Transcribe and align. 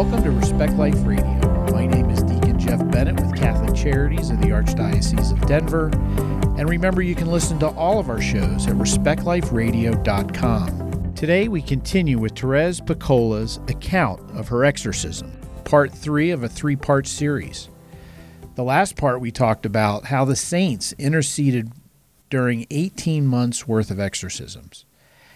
Welcome 0.00 0.24
to 0.24 0.30
Respect 0.30 0.72
Life 0.78 0.96
Radio. 1.04 1.68
My 1.72 1.84
name 1.84 2.08
is 2.08 2.22
Deacon 2.22 2.58
Jeff 2.58 2.80
Bennett 2.90 3.16
with 3.16 3.36
Catholic 3.36 3.74
Charities 3.74 4.30
of 4.30 4.40
the 4.40 4.46
Archdiocese 4.46 5.30
of 5.30 5.46
Denver. 5.46 5.90
And 6.58 6.70
remember, 6.70 7.02
you 7.02 7.14
can 7.14 7.26
listen 7.26 7.58
to 7.58 7.68
all 7.68 7.98
of 7.98 8.08
our 8.08 8.18
shows 8.18 8.66
at 8.66 8.76
respectliferadio.com. 8.76 11.14
Today, 11.14 11.48
we 11.48 11.60
continue 11.60 12.18
with 12.18 12.34
Therese 12.34 12.80
Piccola's 12.80 13.60
account 13.68 14.22
of 14.30 14.48
her 14.48 14.64
exorcism, 14.64 15.38
part 15.64 15.92
three 15.92 16.30
of 16.30 16.42
a 16.42 16.48
three 16.48 16.76
part 16.76 17.06
series. 17.06 17.68
The 18.54 18.64
last 18.64 18.96
part, 18.96 19.20
we 19.20 19.30
talked 19.30 19.66
about 19.66 20.06
how 20.06 20.24
the 20.24 20.34
saints 20.34 20.94
interceded 20.94 21.72
during 22.30 22.66
18 22.70 23.26
months 23.26 23.68
worth 23.68 23.90
of 23.90 24.00
exorcisms, 24.00 24.86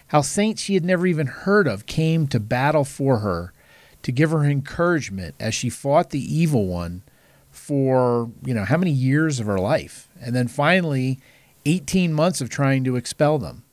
how 0.07 0.21
saints 0.21 0.63
she 0.63 0.73
had 0.73 0.83
never 0.83 1.05
even 1.05 1.27
heard 1.27 1.67
of 1.67 1.85
came 1.85 2.25
to 2.29 2.39
battle 2.39 2.83
for 2.83 3.19
her 3.19 3.53
to 4.05 4.11
give 4.11 4.29
her 4.29 4.43
encouragement 4.43 5.33
as 5.39 5.55
she 5.55 5.67
fought 5.67 6.11
the 6.11 6.19
evil 6.19 6.67
one 6.67 7.01
for, 7.49 8.29
you 8.45 8.53
know, 8.53 8.63
how 8.63 8.77
many 8.77 8.91
years 8.91 9.39
of 9.39 9.47
her 9.47 9.57
life. 9.57 10.07
And 10.21 10.35
then 10.35 10.47
finally, 10.47 11.19
18 11.65 12.13
months 12.13 12.39
of 12.39 12.47
trying 12.47 12.83
to 12.83 12.97
expel 12.97 13.39
them. 13.39 13.63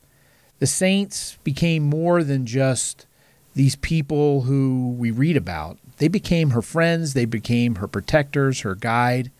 The 0.57 0.65
saints 0.65 1.37
became 1.43 1.83
more 1.83 2.23
than 2.23 2.47
just 2.47 3.05
these 3.53 3.75
people 3.75 4.41
who 4.41 4.95
we 4.97 5.11
read 5.11 5.37
about. 5.37 5.77
They 5.97 6.07
became 6.07 6.49
her 6.49 6.63
friends, 6.63 7.13
they 7.13 7.25
became 7.25 7.75
her 7.75 7.87
protectors, 7.87 8.61
her 8.61 8.73
guide. 8.73 9.31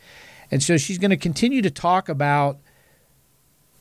And 0.52 0.62
so 0.62 0.78
she's 0.78 1.00
going 1.00 1.10
to 1.10 1.18
continue 1.18 1.64
to 1.64 1.72
talk 1.72 2.08
about 2.08 2.60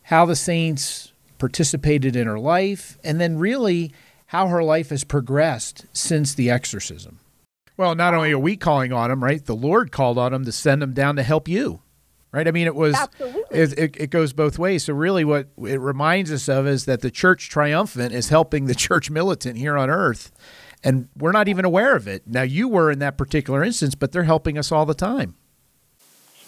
how 0.05 0.25
the 0.25 0.35
saints 0.35 1.13
participated 1.37 2.17
in 2.17 2.27
her 2.27 2.39
life 2.39 2.97
and 3.05 3.21
then 3.21 3.37
really 3.37 3.93
how 4.33 4.47
her 4.47 4.65
life 4.65 4.89
has 4.89 5.05
progressed 5.05 5.85
since 5.93 6.35
the 6.35 6.49
exorcism. 6.49 7.19
Well, 7.77 7.95
not 7.95 8.15
only 8.15 8.33
are 8.33 8.39
we 8.39 8.57
calling 8.57 8.91
on 8.91 9.11
him, 9.11 9.23
right? 9.23 9.45
The 9.45 9.55
Lord 9.55 9.93
called 9.93 10.17
on 10.17 10.33
him 10.33 10.47
to 10.47 10.53
send 10.53 10.83
him 10.83 10.95
down 10.95 11.17
to 11.17 11.23
help 11.23 11.49
you, 11.49 11.83
right? 12.33 12.49
I 12.49 12.51
mean, 12.51 12.67
it 12.67 12.75
was 12.75 12.97
it, 13.51 13.79
it, 13.79 13.97
it, 13.99 14.07
goes 14.11 14.33
both 14.33 14.59
ways. 14.59 14.85
So 14.85 14.95
really, 14.95 15.23
what 15.23 15.49
it 15.59 15.79
reminds 15.79 16.33
us 16.33 16.49
of 16.49 16.67
is 16.67 16.87
that 16.87 17.03
the 17.03 17.11
church 17.11 17.51
triumphant 17.51 18.15
is 18.15 18.31
helping 18.31 18.65
the 18.65 18.75
church 18.89 19.11
militant 19.11 19.59
here 19.59 19.77
on 19.77 19.91
earth, 19.91 20.33
and 20.83 21.11
we're 21.15 21.33
not 21.33 21.49
even 21.49 21.67
aware 21.67 21.95
of 21.95 22.09
it. 22.09 22.27
Now, 22.27 22.41
you 22.41 22.69
were 22.69 22.91
in 22.91 23.01
that 23.01 23.19
particular 23.19 23.63
instance, 23.63 23.95
but 23.95 24.13
they're 24.13 24.23
helping 24.23 24.57
us 24.57 24.73
all 24.73 24.87
the 24.87 24.95
time. 24.95 25.37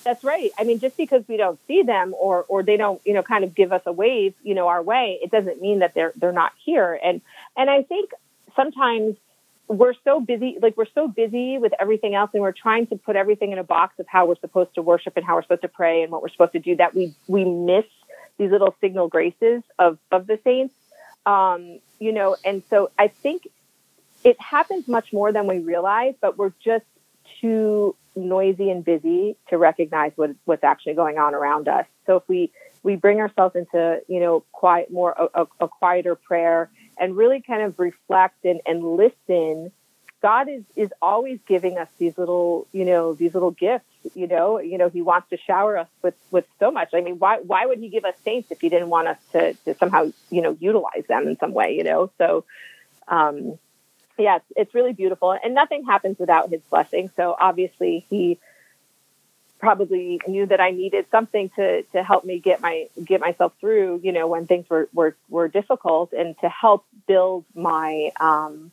That's 0.04 0.22
right. 0.22 0.52
I 0.58 0.64
mean, 0.64 0.78
just 0.80 0.96
because 0.96 1.24
we 1.26 1.36
don't 1.36 1.58
see 1.66 1.82
them 1.82 2.14
or 2.18 2.44
or 2.48 2.62
they 2.62 2.76
don't, 2.76 3.00
you 3.04 3.14
know, 3.14 3.22
kind 3.22 3.42
of 3.42 3.54
give 3.54 3.72
us 3.72 3.82
a 3.86 3.92
wave, 3.92 4.34
you 4.42 4.54
know, 4.54 4.68
our 4.68 4.82
way, 4.82 5.18
it 5.22 5.30
doesn't 5.30 5.60
mean 5.60 5.78
that 5.80 5.94
they're 5.94 6.12
they're 6.16 6.32
not 6.32 6.52
here. 6.64 6.98
And 7.02 7.22
and 7.56 7.70
I 7.70 7.82
think 7.82 8.10
sometimes 8.54 9.16
we're 9.66 9.94
so 10.04 10.20
busy, 10.20 10.58
like 10.60 10.76
we're 10.76 10.84
so 10.94 11.08
busy 11.08 11.56
with 11.56 11.72
everything 11.80 12.14
else, 12.14 12.30
and 12.34 12.42
we're 12.42 12.52
trying 12.52 12.86
to 12.88 12.96
put 12.96 13.16
everything 13.16 13.52
in 13.52 13.58
a 13.58 13.64
box 13.64 13.98
of 13.98 14.06
how 14.06 14.26
we're 14.26 14.36
supposed 14.36 14.74
to 14.74 14.82
worship 14.82 15.16
and 15.16 15.24
how 15.24 15.36
we're 15.36 15.42
supposed 15.42 15.62
to 15.62 15.68
pray 15.68 16.02
and 16.02 16.12
what 16.12 16.20
we're 16.22 16.28
supposed 16.28 16.52
to 16.52 16.58
do 16.58 16.76
that 16.76 16.94
we 16.94 17.14
we 17.26 17.44
miss 17.44 17.86
these 18.36 18.50
little 18.50 18.74
signal 18.80 19.08
graces 19.08 19.62
of 19.78 19.98
of 20.12 20.26
the 20.26 20.38
saints. 20.44 20.74
Um, 21.24 21.80
you 21.98 22.12
know, 22.12 22.36
and 22.44 22.62
so 22.68 22.90
I 22.98 23.08
think 23.08 23.48
it 24.22 24.38
happens 24.38 24.86
much 24.86 25.12
more 25.12 25.32
than 25.32 25.46
we 25.46 25.60
realize, 25.60 26.14
but 26.20 26.36
we're 26.36 26.52
just 26.62 26.84
too 27.40 27.96
noisy 28.16 28.70
and 28.70 28.84
busy 28.84 29.36
to 29.48 29.58
recognize 29.58 30.12
what, 30.16 30.30
what's 30.44 30.64
actually 30.64 30.94
going 30.94 31.18
on 31.18 31.34
around 31.34 31.68
us. 31.68 31.86
So 32.06 32.16
if 32.16 32.22
we 32.28 32.52
we 32.82 32.96
bring 32.96 33.18
ourselves 33.20 33.56
into 33.56 34.00
you 34.08 34.20
know 34.20 34.44
quiet 34.52 34.90
more 34.90 35.30
a, 35.34 35.46
a 35.60 35.68
quieter 35.68 36.14
prayer 36.14 36.70
and 36.98 37.16
really 37.16 37.40
kind 37.40 37.62
of 37.62 37.78
reflect 37.78 38.44
and, 38.44 38.60
and 38.66 38.84
listen, 38.84 39.72
God 40.22 40.48
is, 40.48 40.62
is 40.74 40.90
always 41.02 41.38
giving 41.46 41.76
us 41.76 41.88
these 41.98 42.16
little, 42.16 42.66
you 42.72 42.84
know, 42.84 43.12
these 43.12 43.34
little 43.34 43.50
gifts, 43.50 43.84
you 44.14 44.26
know, 44.26 44.58
you 44.58 44.78
know, 44.78 44.88
he 44.88 45.02
wants 45.02 45.28
to 45.30 45.36
shower 45.36 45.76
us 45.76 45.88
with, 46.02 46.14
with 46.30 46.46
so 46.58 46.70
much. 46.70 46.90
I 46.94 47.02
mean, 47.02 47.18
why, 47.18 47.40
why 47.40 47.66
would 47.66 47.78
he 47.78 47.90
give 47.90 48.04
us 48.04 48.14
saints 48.24 48.50
if 48.50 48.60
he 48.60 48.68
didn't 48.68 48.88
want 48.88 49.08
us 49.08 49.18
to, 49.32 49.52
to 49.64 49.74
somehow, 49.74 50.12
you 50.30 50.40
know, 50.40 50.56
utilize 50.60 51.04
them 51.08 51.28
in 51.28 51.38
some 51.38 51.52
way, 51.52 51.74
you 51.76 51.84
know? 51.84 52.10
So, 52.16 52.44
um, 53.06 53.58
yeah, 54.18 54.36
it's, 54.36 54.52
it's 54.56 54.74
really 54.74 54.92
beautiful 54.92 55.32
and 55.32 55.54
nothing 55.54 55.84
happens 55.84 56.18
without 56.18 56.50
his 56.50 56.60
blessing. 56.62 57.10
So 57.16 57.36
obviously 57.38 58.06
he, 58.10 58.38
probably 59.64 60.20
knew 60.26 60.44
that 60.44 60.60
I 60.60 60.72
needed 60.72 61.06
something 61.10 61.48
to 61.56 61.82
to 61.94 62.02
help 62.02 62.24
me 62.24 62.38
get 62.38 62.60
my 62.60 62.86
get 63.02 63.20
myself 63.20 63.54
through, 63.60 64.00
you 64.02 64.12
know, 64.12 64.26
when 64.26 64.46
things 64.46 64.68
were 64.68 64.88
were, 64.92 65.16
were 65.30 65.48
difficult, 65.48 66.12
and 66.12 66.38
to 66.40 66.48
help 66.50 66.84
build 67.06 67.46
my 67.54 68.10
um, 68.20 68.70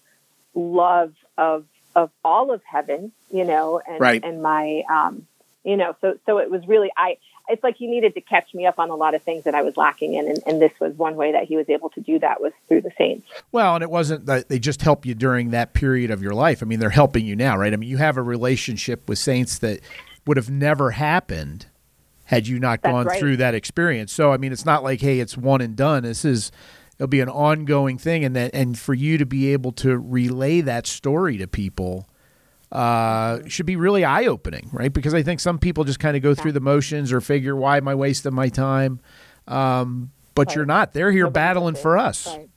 love 0.54 1.14
of 1.38 1.66
of 1.96 2.12
all 2.26 2.52
of 2.52 2.62
heaven, 2.64 3.14
you 3.32 3.46
know, 3.46 3.82
and 3.88 4.02
right. 4.02 4.22
and 4.24 4.44
my 4.44 4.84
um, 4.90 5.26
you 5.64 5.78
know, 5.78 5.96
so 6.02 6.18
so 6.26 6.38
it 6.40 6.50
was 6.50 6.68
really 6.68 6.92
I. 6.98 7.18
It's 7.48 7.64
like 7.64 7.76
he 7.76 7.88
needed 7.88 8.14
to 8.14 8.22
catch 8.22 8.54
me 8.54 8.66
up 8.66 8.80
on 8.80 8.90
a 8.90 8.96
lot 8.96 9.14
of 9.14 9.24
things 9.24 9.44
that 9.44 9.56
I 9.56 9.62
was 9.62 9.76
lacking 9.76 10.14
in, 10.14 10.28
and, 10.28 10.40
and 10.46 10.62
this 10.62 10.72
was 10.80 10.94
one 10.94 11.16
way 11.16 11.32
that 11.34 11.46
he 11.46 11.58
was 11.58 11.68
able 11.70 11.90
to 11.90 12.00
do 12.00 12.20
that 12.20 12.40
was 12.40 12.54
through 12.68 12.82
the 12.82 12.92
saints. 12.98 13.28
Well, 13.52 13.76
and 13.76 13.84
it 13.84 13.90
wasn't 13.90 14.26
that 14.28 14.48
they 14.48 14.60
just 14.60 14.82
help 14.84 15.06
you 15.06 15.16
during 15.16 15.50
that 15.50 15.74
period 15.74 16.12
of 16.12 16.22
your 16.22 16.34
life. 16.34 16.62
I 16.62 16.66
mean, 16.66 16.80
they're 16.80 16.92
helping 16.92 17.26
you 17.26 17.36
now, 17.36 17.58
right? 17.58 17.74
I 17.74 17.76
mean, 17.76 17.90
you 17.90 17.98
have 17.98 18.16
a 18.16 18.22
relationship 18.22 19.10
with 19.10 19.18
saints 19.18 19.58
that 19.60 19.82
would 20.26 20.38
have 20.38 20.50
never 20.50 20.92
happened 20.92 21.66
had 22.26 22.48
you 22.48 22.60
not 22.60 22.82
That's 22.82 22.94
gone 22.94 23.06
right. 23.08 23.20
through 23.20 23.38
that 23.38 23.54
experience. 23.54 24.14
So 24.14 24.32
I 24.32 24.38
mean, 24.38 24.52
it's 24.52 24.66
not 24.66 24.84
like 24.84 25.02
hey, 25.02 25.20
it's 25.20 25.36
one 25.38 25.62
and 25.62 25.76
done. 25.76 26.04
This 26.04 26.24
is 26.24 26.52
it'll 26.98 27.08
be 27.08 27.20
an 27.20 27.30
ongoing 27.30 27.98
thing, 27.98 28.24
and 28.24 28.36
that 28.36 28.52
and 28.54 28.80
for 28.80 28.94
you 28.94 29.18
to 29.18 29.26
be 29.26 29.52
able 29.52 29.74
to 29.74 29.98
relay 29.98 30.62
that 30.62 30.88
story 30.88 31.38
to 31.38 31.48
people. 31.48 32.08
Uh, 32.72 33.40
should 33.48 33.66
be 33.66 33.76
really 33.76 34.06
eye 34.06 34.26
opening, 34.28 34.70
right? 34.72 34.94
Because 34.94 35.14
I 35.14 35.24
think 35.24 35.40
some 35.42 35.60
people 35.60 35.84
just 35.84 36.00
kind 36.00 36.16
of 36.16 36.24
go 36.24 36.34
through 36.34 36.54
the 36.54 36.62
motions 36.62 37.12
or 37.12 37.20
figure, 37.20 37.56
why 37.56 37.76
am 37.78 37.88
I 37.88 37.96
wasting 37.96 38.34
my 38.34 38.48
time? 38.48 39.02
Um, 39.48 40.12
but 40.36 40.48
Right. 40.48 40.56
you're 40.56 40.66
not. 40.66 40.94
They're 40.94 41.12
here 41.12 41.26
Nobody 41.26 41.34
battling 41.34 41.76
for 41.76 41.98
us. 41.98 42.28
Right. 42.28 42.50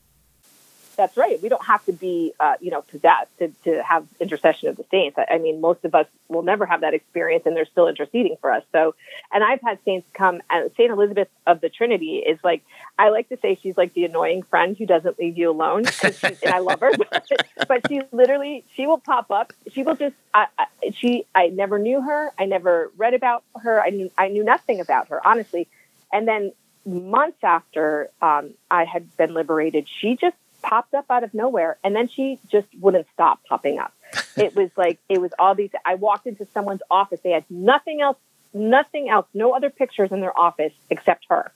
That's 0.97 1.16
right. 1.16 1.41
We 1.43 1.49
don't 1.49 1.65
have 1.65 1.84
to 1.87 1.93
be, 1.93 2.32
uh, 2.38 2.55
you 2.60 2.71
know, 2.71 2.82
possessed 2.82 3.31
to, 3.38 3.49
to 3.65 3.82
have 3.82 4.06
intercession 4.21 4.69
of 4.69 4.77
the 4.77 4.84
saints. 4.91 5.19
I, 5.19 5.34
I 5.34 5.38
mean, 5.38 5.60
most 5.60 5.84
of 5.84 5.94
us 5.94 6.06
will 6.28 6.43
never 6.43 6.66
have 6.66 6.82
that 6.82 6.94
experience, 6.94 7.44
and 7.47 7.56
they're 7.56 7.66
still 7.66 7.88
interceding 7.88 8.37
for 8.41 8.50
us. 8.53 8.62
So, 8.72 8.94
and 9.32 9.43
I've 9.43 9.60
had 9.60 9.78
saints 9.84 10.06
come, 10.15 10.41
and 10.50 10.71
Saint 10.77 10.91
Elizabeth 10.91 11.28
of 11.47 11.60
the 11.60 11.69
Trinity 11.69 12.19
is 12.19 12.38
like, 12.44 12.62
I 12.99 13.09
like 13.10 13.28
to 13.31 13.37
say 13.38 13.59
she's 13.62 13.77
like 13.77 13.94
the 13.94 14.05
annoying 14.05 14.43
friend 14.43 14.77
who 14.77 14.87
doesn't 14.87 15.19
leave 15.19 15.37
you 15.37 15.50
alone, 15.50 15.84
'cause 15.84 16.19
she, 16.19 16.37
and 16.43 16.53
I 16.53 16.59
love 16.59 16.81
her. 16.81 16.93
but 17.69 17.87
she 17.88 18.03
literally, 18.12 18.65
she 18.75 18.87
will 18.87 18.99
pop 18.99 19.31
up. 19.31 19.53
She 19.72 19.82
will 19.82 19.97
just, 19.97 20.16
I, 20.32 20.47
I, 20.59 20.66
she, 20.93 21.26
I 21.34 21.49
never 21.49 21.78
knew 21.78 22.00
her. 22.00 22.32
I 22.38 22.47
never 22.47 22.91
read 22.97 23.15
about 23.15 23.43
her. 23.62 23.82
I 23.82 23.91
knew, 23.91 24.11
I 24.16 24.28
knew 24.28 24.44
nothing 24.44 24.81
about 24.81 25.09
her, 25.09 25.26
honestly. 25.26 25.69
And 26.12 26.28
then 26.28 26.53
months 26.87 27.43
after 27.43 28.11
um, 28.21 28.55
I 28.71 28.84
had 28.84 29.16
been 29.16 29.34
liberated, 29.34 29.88
she 30.00 30.16
just 30.16 30.37
popped 30.65 30.95
up 30.95 31.05
out 31.11 31.23
of 31.23 31.35
nowhere 31.35 31.77
and 31.85 31.95
then 31.95 32.09
she 32.09 32.41
just 32.51 32.67
wouldn't 32.81 33.07
stop 33.13 33.41
popping 33.45 33.79
up. 33.79 33.93
it 34.37 34.57
was 34.57 34.71
like 34.77 34.99
it 35.09 35.21
was 35.21 35.31
all 35.39 35.55
these 35.55 35.71
I 35.85 35.95
walked 35.97 36.27
into 36.27 36.47
someone's 36.55 36.83
office. 36.91 37.21
They 37.23 37.31
had 37.31 37.45
nothing 37.51 38.01
else 38.01 38.17
nothing 38.55 39.09
else, 39.09 39.27
no 39.35 39.53
other 39.53 39.69
pictures 39.69 40.13
in 40.13 40.21
their 40.21 40.37
office 40.39 40.73
except 40.89 41.27
her. 41.29 41.53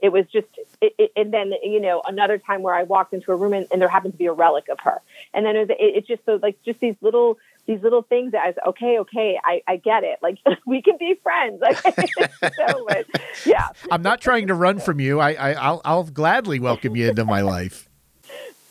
It 0.00 0.12
was 0.12 0.26
just 0.26 0.46
it, 0.82 0.94
it, 0.98 1.12
and 1.16 1.32
then 1.32 1.52
you 1.62 1.80
know 1.80 2.02
another 2.06 2.36
time 2.36 2.62
where 2.62 2.74
I 2.74 2.82
walked 2.82 3.14
into 3.14 3.32
a 3.32 3.36
room 3.36 3.54
and, 3.54 3.66
and 3.72 3.80
there 3.80 3.88
happened 3.88 4.12
to 4.12 4.18
be 4.18 4.26
a 4.26 4.32
relic 4.32 4.68
of 4.68 4.78
her. 4.80 5.00
And 5.32 5.46
then 5.46 5.56
it, 5.56 5.60
was, 5.60 5.70
it, 5.70 5.76
it's 5.78 6.06
just 6.06 6.24
so 6.26 6.38
like 6.42 6.62
just 6.62 6.80
these 6.80 6.96
little 7.00 7.38
these 7.66 7.82
little 7.82 8.02
things 8.02 8.32
that 8.32 8.42
I 8.42 8.48
was 8.48 8.56
okay, 8.68 8.98
okay, 8.98 9.40
I, 9.42 9.62
I 9.66 9.76
get 9.76 10.04
it. 10.04 10.18
Like 10.22 10.38
we 10.66 10.82
can 10.82 10.98
be 10.98 11.14
friends. 11.22 11.60
Like 11.62 11.78
so, 11.78 12.86
but, 12.86 13.06
yeah. 13.46 13.68
I'm 13.90 14.02
not 14.02 14.20
trying 14.20 14.48
to 14.48 14.54
run 14.54 14.78
from 14.78 15.00
you. 15.00 15.20
I, 15.20 15.32
I 15.32 15.52
I'll, 15.54 15.80
I'll 15.84 16.04
gladly 16.04 16.60
welcome 16.60 16.96
you 16.96 17.08
into 17.08 17.24
my 17.24 17.40
life. 17.40 17.88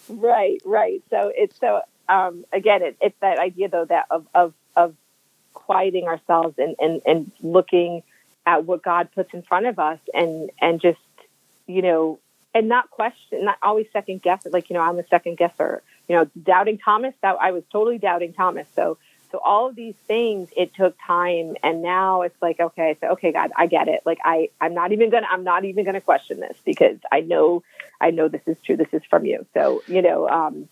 Right, 0.10 0.62
right. 0.66 1.02
So 1.10 1.32
it's 1.36 1.58
so 1.60 1.82
um, 2.10 2.46
again, 2.52 2.82
it, 2.84 2.98
it's 3.02 3.18
that 3.22 3.40
idea 3.40 3.70
though 3.70 3.86
that 3.86 4.08
of 4.12 4.28
of, 4.34 4.54
of 4.76 4.96
quieting 5.54 6.06
ourselves 6.08 6.56
and, 6.58 6.76
and 6.80 7.02
and 7.06 7.32
looking 7.42 8.04
at 8.46 8.66
what 8.66 8.84
God 8.84 9.10
puts 9.16 9.34
in 9.34 9.42
front 9.42 9.66
of 9.68 9.80
us, 9.80 10.00
and 10.14 10.50
and 10.62 10.82
just 10.82 11.00
you 11.68 11.82
know, 11.82 12.20
and 12.54 12.68
not 12.68 12.92
question, 12.92 13.46
not 13.46 13.58
always 13.62 13.88
second 13.94 14.22
guess 14.22 14.46
it. 14.46 14.54
Like 14.54 14.70
you 14.70 14.74
know, 14.76 14.82
I'm 14.82 15.00
a 15.00 15.08
second 15.08 15.38
guesser. 15.38 15.82
You 16.08 16.18
know, 16.18 16.30
doubting 16.42 16.78
Thomas. 16.78 17.16
That 17.22 17.38
I 17.40 17.52
was 17.52 17.64
totally 17.72 17.98
doubting 17.98 18.34
Thomas. 18.34 18.68
So 18.76 18.98
so 19.34 19.40
all 19.44 19.68
of 19.68 19.76
these 19.76 19.96
things, 20.08 20.50
it 20.56 20.76
took 20.76 20.96
time, 21.06 21.56
and 21.64 21.82
now 21.82 22.22
it's 22.22 22.40
like, 22.40 22.60
okay, 22.60 22.96
so 23.02 23.08
okay, 23.14 23.32
God, 23.32 23.52
I 23.58 23.66
get 23.66 23.88
it. 23.88 24.02
Like 24.06 24.20
I, 24.24 24.50
I'm 24.62 24.76
not 24.76 24.92
even 24.92 25.10
gonna, 25.10 25.26
I'm 25.28 25.44
not 25.44 25.66
even 25.66 25.86
gonna 25.86 26.02
question 26.02 26.40
this 26.40 26.56
because 26.64 27.00
I 27.12 27.22
know, 27.22 27.64
I 28.00 28.12
know 28.12 28.28
this 28.28 28.44
is 28.46 28.58
true. 28.64 28.78
This 28.78 28.94
is 28.94 29.02
from 29.10 29.26
you. 29.26 29.44
So 29.56 29.82
you 29.88 30.04
know, 30.04 30.30
um, 30.30 30.70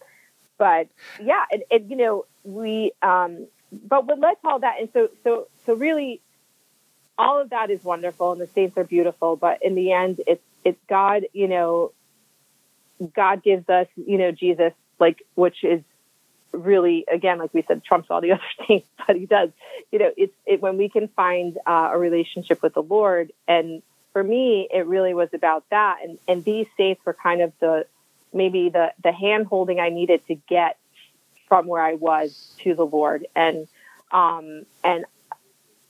but 0.59 0.89
yeah, 1.17 1.43
and, 1.51 1.63
and 1.71 1.89
you 1.89 1.97
know, 1.97 2.25
we, 2.43 2.91
um, 3.01 3.47
but 3.71 4.05
what 4.05 4.19
led 4.19 4.35
to 4.43 4.47
all 4.47 4.59
that, 4.59 4.75
and 4.79 4.89
so, 4.93 5.09
so, 5.23 5.47
so 5.65 5.73
really, 5.73 6.21
all 7.17 7.41
of 7.41 7.49
that 7.49 7.71
is 7.71 7.83
wonderful, 7.83 8.31
and 8.31 8.39
the 8.39 8.47
saints 8.47 8.77
are 8.77 8.83
beautiful. 8.83 9.37
But 9.37 9.63
in 9.63 9.73
the 9.73 9.91
end, 9.91 10.21
it's 10.27 10.45
it's 10.63 10.79
God. 10.87 11.23
You 11.33 11.47
know, 11.47 11.93
God 13.15 13.41
gives 13.41 13.67
us, 13.69 13.87
you 13.95 14.19
know, 14.19 14.31
Jesus, 14.31 14.73
like 14.99 15.23
which 15.33 15.63
is 15.63 15.81
really, 16.51 17.05
again, 17.11 17.39
like 17.39 17.53
we 17.53 17.63
said, 17.67 17.83
trumps 17.83 18.09
all 18.09 18.21
the 18.21 18.31
other 18.33 18.41
things, 18.67 18.83
but 19.05 19.15
he 19.15 19.25
does. 19.25 19.49
You 19.91 19.99
know, 19.99 20.11
it's 20.15 20.33
it, 20.45 20.61
when 20.61 20.77
we 20.77 20.89
can 20.89 21.07
find 21.09 21.57
uh, 21.65 21.91
a 21.93 21.97
relationship 21.97 22.61
with 22.61 22.73
the 22.73 22.83
Lord, 22.83 23.31
and 23.47 23.81
for 24.13 24.23
me, 24.23 24.67
it 24.71 24.85
really 24.85 25.13
was 25.13 25.29
about 25.33 25.65
that. 25.69 25.99
And 26.03 26.17
and 26.27 26.43
these 26.43 26.67
states 26.73 27.01
were 27.05 27.13
kind 27.13 27.41
of 27.41 27.53
the 27.59 27.85
maybe 28.33 28.69
the 28.69 28.93
the 29.03 29.11
hand 29.11 29.47
holding 29.47 29.79
I 29.79 29.89
needed 29.89 30.25
to 30.27 30.35
get 30.35 30.77
from 31.47 31.67
where 31.67 31.81
I 31.81 31.95
was 31.95 32.53
to 32.59 32.75
the 32.75 32.85
Lord, 32.85 33.27
and 33.35 33.67
um, 34.11 34.65
and 34.83 35.05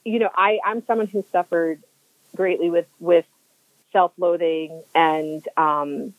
you 0.03 0.19
know, 0.19 0.29
I 0.35 0.59
I'm 0.65 0.85
someone 0.85 1.07
who 1.07 1.23
suffered 1.31 1.83
greatly 2.35 2.69
with 2.69 2.87
with 2.99 3.25
self 3.91 4.11
loathing 4.17 4.83
and 4.95 5.45
um, 5.57 6.13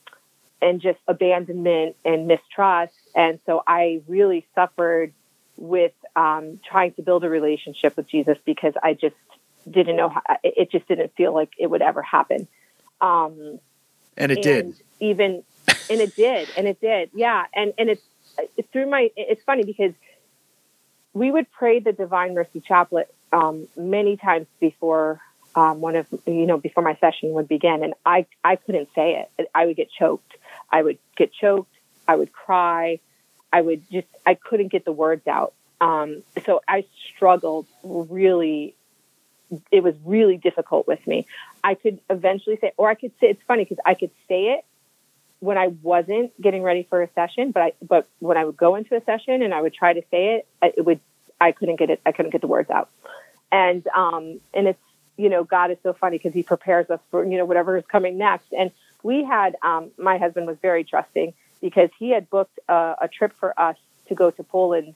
and 0.62 0.80
just 0.80 0.98
abandonment 1.08 1.96
and 2.04 2.26
mistrust. 2.26 2.94
And 3.14 3.40
so 3.44 3.62
I 3.66 4.00
really 4.06 4.46
suffered 4.54 5.12
with 5.56 5.92
um, 6.16 6.60
trying 6.68 6.92
to 6.94 7.02
build 7.02 7.24
a 7.24 7.28
relationship 7.28 7.96
with 7.96 8.08
Jesus 8.08 8.38
because 8.44 8.74
I 8.82 8.94
just 8.94 9.16
didn't 9.70 9.96
know 9.96 10.08
how, 10.08 10.22
it 10.42 10.70
just 10.70 10.88
didn't 10.88 11.14
feel 11.16 11.34
like 11.34 11.50
it 11.58 11.68
would 11.68 11.82
ever 11.82 12.02
happen. 12.02 12.48
Um, 13.00 13.58
and 14.16 14.32
it 14.32 14.38
and 14.38 14.42
did. 14.42 14.74
Even 15.00 15.42
and 15.90 16.00
it 16.00 16.14
did, 16.16 16.48
and 16.56 16.66
it 16.66 16.80
did, 16.80 17.10
yeah. 17.14 17.44
And 17.54 17.72
and 17.78 17.90
it's, 17.90 18.02
it's 18.56 18.68
through 18.72 18.88
my. 18.88 19.10
It's 19.16 19.42
funny 19.44 19.64
because 19.64 19.92
we 21.12 21.30
would 21.30 21.50
pray 21.50 21.80
the 21.80 21.92
Divine 21.92 22.34
Mercy 22.34 22.62
Chaplet 22.66 23.12
um, 23.32 23.68
many 23.76 24.16
times 24.16 24.46
before 24.60 25.20
um, 25.54 25.80
one 25.80 25.96
of 25.96 26.06
you 26.26 26.46
know 26.46 26.58
before 26.58 26.82
my 26.82 26.96
session 26.96 27.30
would 27.32 27.48
begin, 27.48 27.82
and 27.82 27.94
I 28.04 28.26
I 28.44 28.56
couldn't 28.56 28.88
say 28.94 29.26
it. 29.38 29.50
I 29.54 29.66
would 29.66 29.76
get 29.76 29.90
choked. 29.90 30.32
I 30.72 30.82
would 30.82 30.98
get 31.16 31.32
choked. 31.32 31.74
I 32.08 32.16
would 32.16 32.32
cry. 32.32 32.98
I 33.52 33.60
would 33.60 33.82
just 33.90 34.08
I 34.26 34.34
couldn't 34.34 34.68
get 34.68 34.84
the 34.84 34.92
words 34.92 35.26
out. 35.26 35.52
Um, 35.80 36.22
so 36.46 36.62
I 36.66 36.84
struggled 37.14 37.66
really. 37.82 38.74
It 39.70 39.82
was 39.82 39.94
really 40.04 40.38
difficult 40.38 40.86
with 40.86 41.06
me. 41.06 41.26
I 41.62 41.74
could 41.74 42.00
eventually 42.08 42.56
say, 42.58 42.72
or 42.78 42.88
I 42.88 42.94
could 42.94 43.12
say 43.20 43.28
it's 43.28 43.42
funny 43.46 43.64
because 43.64 43.80
I 43.84 43.92
could 43.92 44.10
say 44.26 44.52
it 44.52 44.64
when 45.40 45.58
I 45.58 45.66
wasn't 45.66 46.40
getting 46.40 46.62
ready 46.62 46.84
for 46.88 47.02
a 47.02 47.08
session, 47.14 47.50
but 47.50 47.62
I 47.62 47.72
but 47.86 48.08
when 48.20 48.38
I 48.38 48.44
would 48.44 48.56
go 48.56 48.76
into 48.76 48.96
a 48.96 49.04
session 49.04 49.42
and 49.42 49.52
I 49.52 49.60
would 49.60 49.74
try 49.74 49.92
to 49.92 50.02
say 50.10 50.36
it, 50.36 50.46
it 50.76 50.84
would 50.84 51.00
I 51.40 51.52
couldn't 51.52 51.76
get 51.76 51.90
it. 51.90 52.00
I 52.06 52.12
couldn't 52.12 52.30
get 52.30 52.40
the 52.40 52.46
words 52.46 52.70
out. 52.70 52.88
And 53.50 53.86
um, 53.88 54.40
and 54.54 54.68
it's 54.68 54.80
you 55.16 55.28
know, 55.28 55.44
God 55.44 55.70
is 55.70 55.78
so 55.82 55.92
funny 55.92 56.18
because 56.18 56.32
He 56.32 56.42
prepares 56.42 56.88
us 56.90 57.00
for 57.10 57.24
you 57.24 57.36
know 57.36 57.44
whatever 57.44 57.76
is 57.76 57.84
coming 57.86 58.18
next. 58.18 58.46
And 58.56 58.70
we 59.02 59.24
had 59.24 59.56
um, 59.62 59.90
my 59.98 60.18
husband 60.18 60.46
was 60.46 60.56
very 60.60 60.84
trusting 60.84 61.34
because 61.60 61.90
he 61.98 62.10
had 62.10 62.28
booked 62.30 62.58
a, 62.68 62.94
a 63.02 63.08
trip 63.08 63.32
for 63.38 63.58
us 63.58 63.76
to 64.08 64.14
go 64.14 64.30
to 64.30 64.42
Poland, 64.42 64.94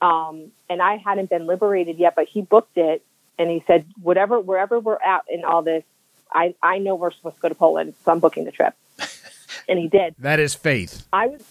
um, 0.00 0.52
and 0.68 0.82
I 0.82 0.96
hadn't 0.96 1.30
been 1.30 1.46
liberated 1.46 1.98
yet, 1.98 2.14
but 2.14 2.28
he 2.28 2.42
booked 2.42 2.76
it, 2.76 3.04
and 3.38 3.50
he 3.50 3.62
said, 3.66 3.86
whatever 4.02 4.40
wherever 4.40 4.78
we're 4.78 5.00
at 5.02 5.24
in 5.28 5.44
all 5.44 5.62
this, 5.62 5.84
I 6.30 6.54
I 6.62 6.78
know 6.78 6.94
we're 6.94 7.12
supposed 7.12 7.36
to 7.36 7.42
go 7.42 7.48
to 7.48 7.54
Poland, 7.54 7.94
so 8.04 8.12
I'm 8.12 8.20
booking 8.20 8.44
the 8.44 8.52
trip, 8.52 8.74
and 9.68 9.78
he 9.78 9.88
did. 9.88 10.14
That 10.18 10.40
is 10.40 10.54
faith. 10.54 11.06
I 11.12 11.28
was, 11.28 11.44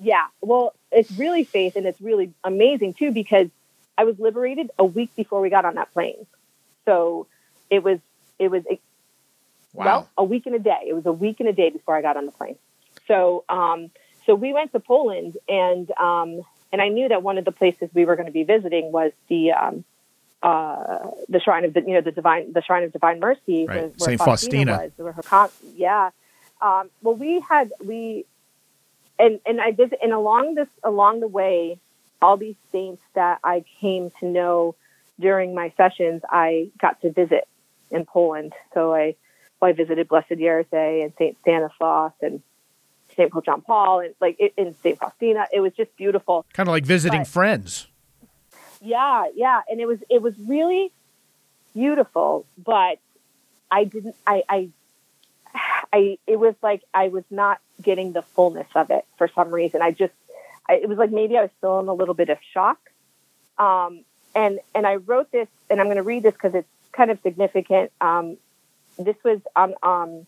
yeah. 0.00 0.26
Well, 0.40 0.74
it's 0.90 1.10
really 1.12 1.44
faith, 1.44 1.76
and 1.76 1.86
it's 1.86 2.00
really 2.00 2.32
amazing 2.44 2.94
too 2.94 3.12
because 3.12 3.48
I 3.96 4.04
was 4.04 4.18
liberated 4.18 4.70
a 4.78 4.84
week 4.84 5.14
before 5.16 5.40
we 5.40 5.50
got 5.50 5.64
on 5.64 5.74
that 5.74 5.92
plane. 5.92 6.26
So 6.84 7.26
it 7.70 7.82
was 7.82 7.98
it 8.38 8.50
was 8.50 8.64
wow. 9.72 9.84
well 9.84 10.08
a 10.18 10.24
week 10.24 10.46
and 10.46 10.54
a 10.54 10.58
day. 10.58 10.84
It 10.86 10.94
was 10.94 11.06
a 11.06 11.12
week 11.12 11.40
and 11.40 11.48
a 11.48 11.52
day 11.52 11.70
before 11.70 11.96
I 11.96 12.02
got 12.02 12.16
on 12.16 12.26
the 12.26 12.32
plane. 12.32 12.56
So 13.06 13.44
um, 13.48 13.90
so 14.26 14.34
we 14.34 14.52
went 14.52 14.72
to 14.72 14.80
Poland 14.80 15.36
and 15.48 15.90
um, 15.92 16.42
and 16.72 16.80
I 16.80 16.88
knew 16.88 17.08
that 17.08 17.22
one 17.22 17.38
of 17.38 17.44
the 17.44 17.52
places 17.52 17.90
we 17.92 18.04
were 18.04 18.16
going 18.16 18.26
to 18.26 18.32
be 18.32 18.44
visiting 18.44 18.92
was 18.92 19.12
the 19.28 19.52
um, 19.52 19.84
uh, 20.42 21.10
the 21.28 21.40
shrine 21.40 21.64
of 21.64 21.74
the 21.74 21.80
you 21.80 21.94
know 21.94 22.00
the 22.00 22.12
divine 22.12 22.52
the 22.52 22.62
shrine 22.62 22.84
of 22.84 22.92
divine 22.92 23.20
mercy 23.20 23.66
right. 23.66 23.82
where 23.82 23.90
Saint 23.98 24.18
Faustina, 24.18 24.72
Faustina, 24.72 24.72
was 24.72 24.92
where 24.96 25.12
her 25.12 25.22
con- 25.22 25.50
yeah 25.76 26.10
um, 26.60 26.90
well 27.02 27.14
we 27.14 27.40
had 27.40 27.72
we 27.84 28.24
and 29.18 29.40
and 29.46 29.60
I 29.60 29.72
visit 29.72 29.98
and 30.02 30.12
along 30.12 30.54
this 30.54 30.68
along 30.82 31.20
the 31.20 31.28
way 31.28 31.78
all 32.22 32.36
these 32.36 32.56
saints 32.70 33.02
that 33.14 33.40
I 33.42 33.64
came 33.80 34.10
to 34.20 34.26
know 34.26 34.76
during 35.20 35.54
my 35.54 35.72
sessions, 35.76 36.22
I 36.28 36.70
got 36.80 37.00
to 37.02 37.12
visit 37.12 37.48
in 37.90 38.06
Poland. 38.06 38.52
So 38.72 38.94
I, 38.94 39.16
well, 39.62 39.68
I 39.68 39.72
visited 39.72 40.08
Blessed 40.08 40.30
Jerzy 40.30 41.04
and 41.04 41.12
Saint 41.16 41.36
Stanislaus 41.42 42.12
and 42.20 42.42
Saint 43.16 43.30
Pope 43.30 43.44
John 43.44 43.62
Paul 43.62 44.00
and 44.00 44.14
like 44.20 44.38
in 44.56 44.74
Saint 44.82 44.98
Faustina. 44.98 45.46
It 45.52 45.60
was 45.60 45.72
just 45.74 45.94
beautiful. 45.96 46.44
Kind 46.52 46.68
of 46.68 46.72
like 46.72 46.84
visiting 46.84 47.20
but, 47.20 47.28
friends. 47.28 47.86
Yeah, 48.80 49.28
yeah, 49.36 49.60
and 49.70 49.80
it 49.80 49.86
was 49.86 50.00
it 50.10 50.20
was 50.20 50.34
really 50.40 50.90
beautiful, 51.74 52.44
but 52.58 52.98
I 53.70 53.84
didn't. 53.84 54.16
I, 54.26 54.42
I 54.48 54.68
I 55.92 56.18
it 56.26 56.40
was 56.40 56.56
like 56.60 56.82
I 56.92 57.08
was 57.08 57.24
not 57.30 57.60
getting 57.80 58.12
the 58.12 58.22
fullness 58.22 58.66
of 58.74 58.90
it 58.90 59.06
for 59.16 59.28
some 59.28 59.50
reason. 59.50 59.80
I 59.80 59.92
just 59.92 60.14
I, 60.68 60.74
it 60.74 60.88
was 60.88 60.98
like 60.98 61.12
maybe 61.12 61.38
I 61.38 61.42
was 61.42 61.50
still 61.58 61.78
in 61.78 61.86
a 61.86 61.94
little 61.94 62.14
bit 62.14 62.30
of 62.30 62.38
shock. 62.52 62.80
Um, 63.58 64.04
and 64.34 64.58
and 64.74 64.88
I 64.88 64.96
wrote 64.96 65.30
this, 65.30 65.46
and 65.70 65.80
I'm 65.80 65.86
going 65.86 65.98
to 65.98 66.02
read 66.02 66.24
this 66.24 66.34
because 66.34 66.54
it's 66.56 66.68
kind 66.90 67.12
of 67.12 67.20
significant. 67.22 67.92
Um, 68.00 68.38
this 68.98 69.16
was 69.24 69.40
on. 69.56 69.74
Um, 69.82 70.26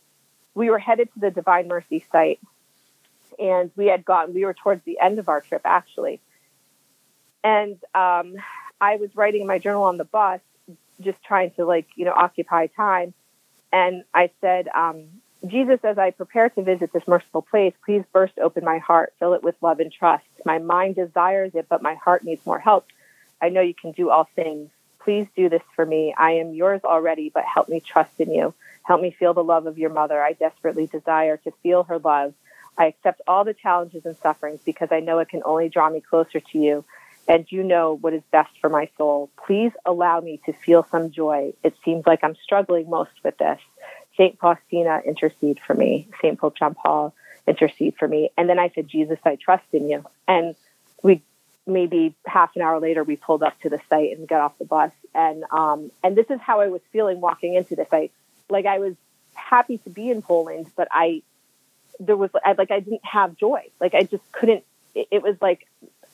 we 0.55 0.71
were 0.71 0.79
headed 0.79 1.13
to 1.15 1.21
the 1.21 1.31
Divine 1.31 1.69
Mercy 1.69 2.05
site, 2.13 2.41
and 3.39 3.71
we 3.77 3.87
had 3.87 4.05
gotten. 4.05 4.35
We 4.35 4.45
were 4.45 4.55
towards 4.55 4.85
the 4.85 4.99
end 5.01 5.19
of 5.19 5.29
our 5.29 5.41
trip, 5.41 5.63
actually, 5.65 6.21
and 7.43 7.77
um, 7.95 8.35
I 8.81 8.97
was 8.97 9.15
writing 9.15 9.47
my 9.47 9.59
journal 9.59 9.85
on 9.85 9.97
the 9.97 10.05
bus, 10.05 10.41
just 11.01 11.23
trying 11.23 11.51
to 11.53 11.65
like 11.65 11.89
you 11.97 12.05
know 12.05 12.13
occupy 12.13 12.69
time, 12.69 13.15
and 13.73 14.05
I 14.15 14.31
said, 14.41 14.69
um, 14.69 15.09
Jesus, 15.47 15.81
as 15.83 15.99
I 15.99 16.11
prepare 16.11 16.49
to 16.51 16.63
visit 16.63 16.93
this 16.93 17.07
merciful 17.07 17.43
place, 17.43 17.75
please 17.85 18.03
burst 18.13 18.39
open 18.39 18.65
my 18.65 18.79
heart, 18.79 19.13
fill 19.19 19.35
it 19.35 19.43
with 19.43 19.57
love 19.61 19.81
and 19.81 19.93
trust. 19.93 20.25
My 20.45 20.59
mind 20.59 20.95
desires 20.95 21.53
it, 21.55 21.67
but 21.69 21.83
my 21.83 21.95
heart 21.95 22.25
needs 22.25 22.45
more 22.47 22.59
help. 22.59 22.87
I 23.43 23.51
know 23.51 23.61
you 23.61 23.75
can 23.75 23.93
do 23.93 24.11
all 24.11 24.29
things. 24.35 24.71
Please 25.05 25.27
do 25.37 25.49
this 25.51 25.63
for 25.77 25.85
me. 25.85 26.15
I 26.17 26.33
am 26.33 26.55
yours 26.55 26.81
already, 26.83 27.31
but 27.33 27.45
help 27.45 27.69
me 27.69 27.81
trust 27.81 28.19
in 28.19 28.33
you. 28.33 28.55
Help 28.85 29.03
me 29.03 29.11
feel 29.11 29.35
the 29.35 29.45
love 29.45 29.67
of 29.67 29.79
your 29.79 29.91
mother. 29.91 30.23
I 30.23 30.33
desperately 30.33 30.87
desire 30.87 31.37
to 31.39 31.53
feel 31.63 31.85
her 31.85 31.99
love. 31.99 32.33
I 32.79 32.87
accept 32.87 33.21
all 33.29 33.45
the 33.45 33.55
challenges 33.55 34.07
and 34.07 34.17
sufferings 34.17 34.61
because 34.65 34.89
I 34.91 35.01
know 35.01 35.19
it 35.19 35.29
can 35.29 35.43
only 35.45 35.69
draw 35.69 35.91
me 35.91 36.01
closer 36.01 36.41
to 36.41 36.59
you, 36.59 36.85
and 37.29 37.47
you 37.51 37.63
know 37.63 37.99
what 38.01 38.15
is 38.15 38.23
best 38.33 38.51
for 38.61 38.69
my 38.69 38.89
soul. 38.97 39.31
Please 39.47 39.73
allow 39.85 40.21
me 40.21 40.41
to 40.47 40.53
feel 40.53 40.87
some 40.91 41.11
joy. 41.11 41.53
It 41.63 41.75
seems 41.85 42.07
like 42.07 42.25
I'm 42.25 42.37
struggling 42.43 42.89
most 42.89 43.13
with 43.23 43.37
this. 43.39 43.61
Saint 44.17 44.39
Faustina, 44.39 45.03
intercede 45.05 45.61
for 45.67 45.75
me. 45.75 46.09
Saint 46.23 46.39
Pope 46.39 46.57
John 46.57 46.75
Paul, 46.75 47.15
intercede 47.47 47.95
for 47.99 48.09
me. 48.09 48.31
And 48.37 48.49
then 48.49 48.59
I 48.59 48.71
said, 48.75 48.89
Jesus, 48.89 49.19
I 49.25 49.37
trust 49.37 49.65
in 49.73 49.89
you. 49.89 50.05
And 50.27 50.55
we 51.03 51.23
maybe 51.67 52.15
half 52.27 52.55
an 52.57 52.63
hour 52.63 52.79
later 52.79 53.05
we 53.05 53.17
pulled 53.17 53.43
up 53.43 53.59
to 53.61 53.71
the 53.71 53.81
site 53.89 54.17
and 54.17 54.29
got 54.29 54.41
off 54.41 54.59
the 54.59 54.65
bus. 54.65 54.93
And 55.15 55.45
um, 55.51 55.91
and 56.03 56.17
this 56.17 56.27
is 56.31 56.41
how 56.41 56.61
I 56.61 56.69
was 56.69 56.81
feeling 56.93 57.21
walking 57.21 57.55
into 57.55 57.77
this. 57.77 57.89
I 57.93 58.11
like 58.49 58.67
I 58.67 58.79
was 58.79 58.95
happy 59.35 59.79
to 59.79 59.91
be 59.91 60.11
in 60.11 60.23
Poland, 60.23 60.67
but 60.77 60.89
I 60.91 61.23
there 62.01 62.17
was 62.17 62.31
I, 62.45 62.53
like 62.53 62.71
I 62.71 62.81
didn't 62.81 63.05
have 63.05 63.37
joy. 63.37 63.63
Like 63.81 63.95
I 63.95 64.03
just 64.03 64.31
couldn't. 64.33 64.65
It, 64.95 65.09
it 65.11 65.23
was 65.23 65.37
like 65.41 65.67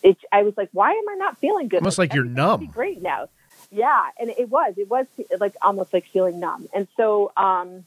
it, 0.02 0.18
I 0.32 0.42
was 0.42 0.56
like, 0.56 0.70
why 0.72 0.92
am 0.92 1.08
I 1.08 1.14
not 1.16 1.38
feeling 1.38 1.68
good? 1.68 1.78
Almost 1.78 1.98
like, 1.98 2.10
like 2.10 2.16
you're 2.16 2.24
numb. 2.24 2.66
Great 2.66 3.02
now. 3.02 3.28
Yeah, 3.70 4.08
and 4.18 4.30
it 4.30 4.48
was. 4.48 4.74
It 4.76 4.90
was 4.90 5.06
like 5.38 5.54
almost 5.62 5.92
like 5.92 6.06
feeling 6.06 6.40
numb. 6.40 6.68
And 6.74 6.88
so 6.96 7.32
um, 7.36 7.84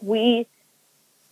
we 0.00 0.46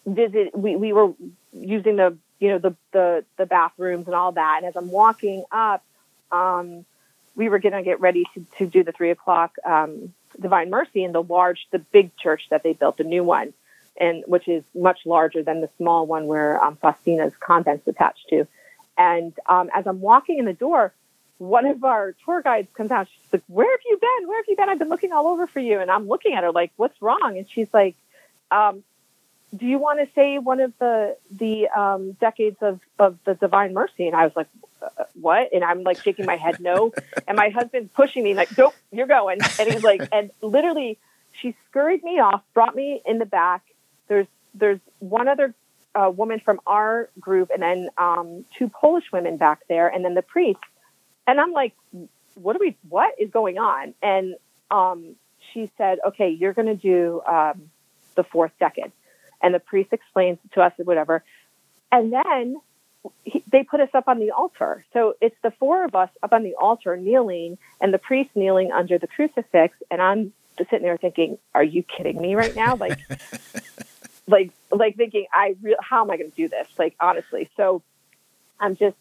visit. 0.07 0.57
We 0.57 0.77
we 0.77 0.93
were 0.93 1.13
using 1.53 1.97
the 1.97 2.17
you 2.39 2.49
know 2.49 2.59
the 2.59 2.77
the 2.93 3.25
the 3.37 3.47
bathrooms 3.47 4.07
and 4.07 4.15
all 4.15 4.33
that. 4.33 4.59
And 4.59 4.67
as 4.67 4.77
I'm 4.77 4.91
walking 4.91 5.45
up, 5.51 5.85
um, 6.31 6.85
we 7.35 7.49
were 7.49 7.59
going 7.59 7.75
to 7.75 7.83
get 7.83 8.01
ready 8.01 8.25
to 8.35 8.47
to 8.59 8.67
do 8.67 8.83
the 8.85 8.93
three 8.93 9.11
o'clock 9.11 9.57
um, 9.65 10.13
Divine 10.41 10.71
Mercy 10.71 11.05
in 11.05 11.13
the 11.13 11.23
large, 11.23 11.67
the 11.71 11.79
big 11.79 12.17
church 12.17 12.43
that 12.51 12.63
they 12.63 12.73
built, 12.73 12.99
the 12.99 13.05
new 13.05 13.25
one, 13.25 13.53
and 13.97 14.25
which 14.27 14.49
is 14.49 14.65
much 14.75 15.01
larger 15.05 15.43
than 15.43 15.61
the 15.61 15.71
small 15.77 16.07
one 16.07 16.27
where 16.27 16.63
um, 16.63 16.77
Faustina's 16.77 17.35
convent's 17.41 17.87
attached 17.89 18.29
to. 18.31 18.47
And 18.97 19.33
um, 19.47 19.71
as 19.75 19.87
I'm 19.87 20.01
walking 20.01 20.39
in 20.39 20.45
the 20.45 20.53
door, 20.53 20.93
one 21.39 21.67
of 21.67 21.85
our 21.85 22.15
tour 22.25 22.43
guides 22.43 22.69
comes 22.75 22.91
out. 22.91 23.09
She's 23.09 23.33
like, 23.33 23.45
"Where 23.47 23.71
have 23.71 23.81
you 23.87 23.99
been? 24.01 24.29
Where 24.29 24.39
have 24.39 24.47
you 24.49 24.57
been? 24.57 24.69
I've 24.69 24.79
been 24.79 24.89
looking 24.89 25.13
all 25.13 25.29
over 25.29 25.47
for 25.47 25.61
you." 25.61 25.81
And 25.81 25.91
I'm 25.91 26.09
looking 26.09 26.35
at 26.35 26.43
her 26.43 26.53
like, 26.53 26.73
"What's 26.77 27.01
wrong?" 27.01 27.39
And 27.39 27.49
she's 27.49 27.73
like, 27.73 27.97
um, 28.51 28.83
"Do 29.57 29.67
you 29.67 29.79
want 29.79 30.01
to 30.01 30.09
say 30.15 30.39
one 30.39 30.61
of 30.61 30.73
the 30.79 31.17
the 31.31 31.69
um, 31.69 32.13
decades 32.13 32.59
of 32.61 32.81
of 32.99 33.19
the 33.25 33.35
Divine 33.35 33.75
Mercy?" 33.75 34.07
And 34.07 34.17
I 34.17 34.25
was 34.25 34.37
like, 34.37 34.49
uh, 34.83 35.05
"What?" 35.21 35.51
And 35.53 35.65
I'm 35.65 35.83
like 35.83 36.03
shaking 36.03 36.27
my 36.27 36.37
head, 36.37 36.61
"No." 36.61 36.93
and 37.29 37.37
my 37.37 37.49
husband's 37.51 37.91
pushing 37.93 38.25
me 38.25 38.35
like, 38.35 38.57
"Nope, 38.57 38.75
you're 38.91 39.07
going." 39.07 39.39
And 39.59 39.73
he's 39.73 39.83
like, 39.83 40.03
and 40.13 40.31
literally, 40.43 40.99
she 41.33 41.55
scurried 41.69 42.03
me 42.03 42.21
off, 42.21 42.43
brought 42.55 42.75
me 42.75 43.03
in 43.05 43.19
the 43.19 43.27
back. 43.27 43.63
There's 44.09 44.27
there's 44.55 44.81
one 44.99 45.29
other 45.29 45.55
a 45.95 46.11
woman 46.11 46.41
from 46.41 46.61
our 46.67 47.09
group 47.19 47.51
and 47.53 47.63
then 47.63 47.89
um, 47.99 48.45
two 48.57 48.69
Polish 48.69 49.11
women 49.13 49.37
back 49.37 49.61
there 49.69 49.89
and 49.89 50.05
then 50.05 50.15
the 50.15 50.23
priest. 50.23 50.61
And 51.27 51.41
I'm 51.41 51.53
like, 51.53 51.75
what 52.35 52.57
are 52.57 52.61
we, 52.61 52.77
what 52.89 53.15
is 53.19 53.31
going 53.31 53.59
on? 53.59 53.95
And 54.03 54.35
um, 54.71 55.17
she 55.53 55.71
said, 55.77 55.99
okay, 56.07 56.31
you're 56.31 56.53
going 56.53 56.69
to 56.69 56.77
do 56.77 57.21
um, 57.27 57.71
the 58.15 58.25
fourth 58.25 58.53
decade. 58.61 58.93
And 59.43 59.55
the 59.55 59.61
priest 59.61 59.93
explains 59.93 60.39
to 60.53 60.63
us 60.63 60.73
whatever. 60.79 61.23
And 61.93 62.13
then 62.13 62.61
he, 63.25 63.43
they 63.51 63.63
put 63.63 63.81
us 63.81 63.91
up 63.95 64.09
on 64.09 64.19
the 64.19 64.33
altar. 64.33 64.85
So 64.93 65.15
it's 65.21 65.37
the 65.43 65.51
four 65.53 65.85
of 65.85 65.95
us 65.95 66.11
up 66.23 66.33
on 66.33 66.43
the 66.43 66.55
altar 66.55 66.97
kneeling 66.97 67.59
and 67.81 67.95
the 67.95 67.99
priest 67.99 68.31
kneeling 68.35 68.73
under 68.73 68.99
the 68.99 69.07
crucifix. 69.07 69.77
And 69.91 70.03
I'm 70.03 70.33
just 70.57 70.71
sitting 70.71 70.85
there 70.85 70.97
thinking, 70.97 71.39
are 71.55 71.63
you 71.63 71.83
kidding 71.83 72.21
me 72.21 72.35
right 72.35 72.55
now? 72.55 72.77
Like, 72.77 72.99
like, 74.27 74.51
like 74.71 74.97
thinking, 74.97 75.27
I 75.33 75.57
real, 75.63 75.77
how 75.81 76.03
am 76.03 76.11
I 76.11 76.17
going 76.17 76.31
to 76.31 76.37
do 76.37 76.49
this? 76.49 76.67
Like, 76.79 76.97
honestly. 77.01 77.49
So 77.57 77.83
I'm 78.59 78.77
just, 78.77 78.97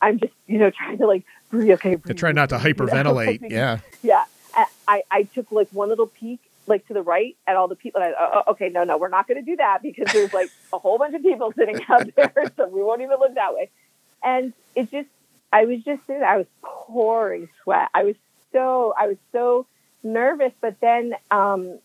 I'm 0.00 0.18
just, 0.18 0.34
you 0.46 0.58
know, 0.58 0.70
trying 0.70 0.98
to 0.98 1.06
like 1.06 1.24
breathe. 1.50 1.72
Okay. 1.72 1.96
Breathe, 1.96 2.06
to 2.06 2.14
try 2.14 2.32
not 2.32 2.50
to 2.50 2.58
hyperventilate. 2.58 3.42
You 3.42 3.48
know? 3.48 3.56
yeah. 3.56 3.78
Yeah. 4.02 4.24
I, 4.86 5.02
I 5.10 5.22
took 5.22 5.50
like 5.50 5.68
one 5.70 5.88
little 5.88 6.06
peek 6.06 6.40
like 6.66 6.86
to 6.88 6.94
the 6.94 7.02
right 7.02 7.36
at 7.46 7.56
all 7.56 7.68
the 7.68 7.76
people. 7.76 8.00
I, 8.00 8.12
oh, 8.18 8.52
okay, 8.52 8.68
no, 8.68 8.84
no, 8.84 8.96
we're 8.96 9.08
not 9.08 9.26
going 9.26 9.42
to 9.42 9.50
do 9.50 9.56
that 9.56 9.82
because 9.82 10.12
there's 10.12 10.32
like 10.32 10.50
a 10.72 10.78
whole 10.78 10.98
bunch 10.98 11.14
of 11.14 11.22
people 11.22 11.52
sitting 11.56 11.80
out 11.88 12.08
there, 12.14 12.32
so 12.56 12.68
we 12.68 12.82
won't 12.82 13.02
even 13.02 13.18
look 13.18 13.34
that 13.34 13.54
way. 13.54 13.70
And 14.22 14.52
it 14.74 14.90
just, 14.90 15.08
I 15.52 15.64
was 15.64 15.82
just 15.84 16.06
sitting, 16.06 16.22
I 16.22 16.36
was 16.36 16.46
pouring 16.62 17.48
sweat. 17.62 17.88
I 17.94 18.04
was 18.04 18.16
so, 18.52 18.94
I 18.98 19.08
was 19.08 19.16
so 19.32 19.66
nervous. 20.02 20.52
But 20.60 20.76
then, 20.80 21.14
um, 21.30 21.78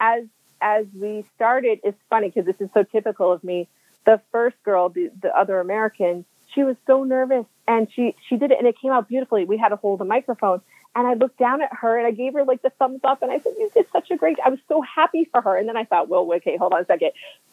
as 0.00 0.24
as 0.60 0.86
we 0.98 1.24
started, 1.36 1.80
it's 1.84 1.98
funny 2.08 2.30
because 2.30 2.46
this 2.46 2.60
is 2.60 2.70
so 2.74 2.82
typical 2.84 3.30
of 3.32 3.44
me. 3.44 3.68
The 4.06 4.20
first 4.32 4.56
girl, 4.64 4.88
the, 4.88 5.10
the 5.20 5.36
other 5.36 5.60
American, 5.60 6.24
she 6.54 6.62
was 6.62 6.76
so 6.86 7.04
nervous 7.04 7.46
and 7.66 7.88
she 7.92 8.14
she 8.28 8.36
did 8.36 8.50
it 8.50 8.58
and 8.58 8.66
it 8.66 8.76
came 8.80 8.90
out 8.90 9.08
beautifully. 9.08 9.44
We 9.44 9.58
had 9.58 9.70
to 9.70 9.76
hold 9.76 10.00
the 10.00 10.04
microphone 10.04 10.60
and 10.94 11.06
I 11.06 11.14
looked 11.14 11.38
down 11.38 11.62
at 11.62 11.70
her 11.72 11.98
and 11.98 12.06
I 12.06 12.12
gave 12.12 12.34
her 12.34 12.44
like 12.44 12.62
the 12.62 12.70
thumbs 12.70 13.00
up 13.04 13.22
and 13.22 13.30
I 13.30 13.38
said, 13.38 13.52
You 13.58 13.70
did 13.74 13.86
such 13.92 14.10
a 14.10 14.16
great 14.16 14.38
I 14.44 14.50
was 14.50 14.60
so 14.68 14.82
happy 14.82 15.24
for 15.30 15.40
her. 15.40 15.56
And 15.56 15.68
then 15.68 15.76
I 15.76 15.84
thought, 15.84 16.08
Well, 16.08 16.30
okay, 16.34 16.56
hold 16.56 16.72
on 16.72 16.82
a 16.82 16.86
second. 16.86 17.10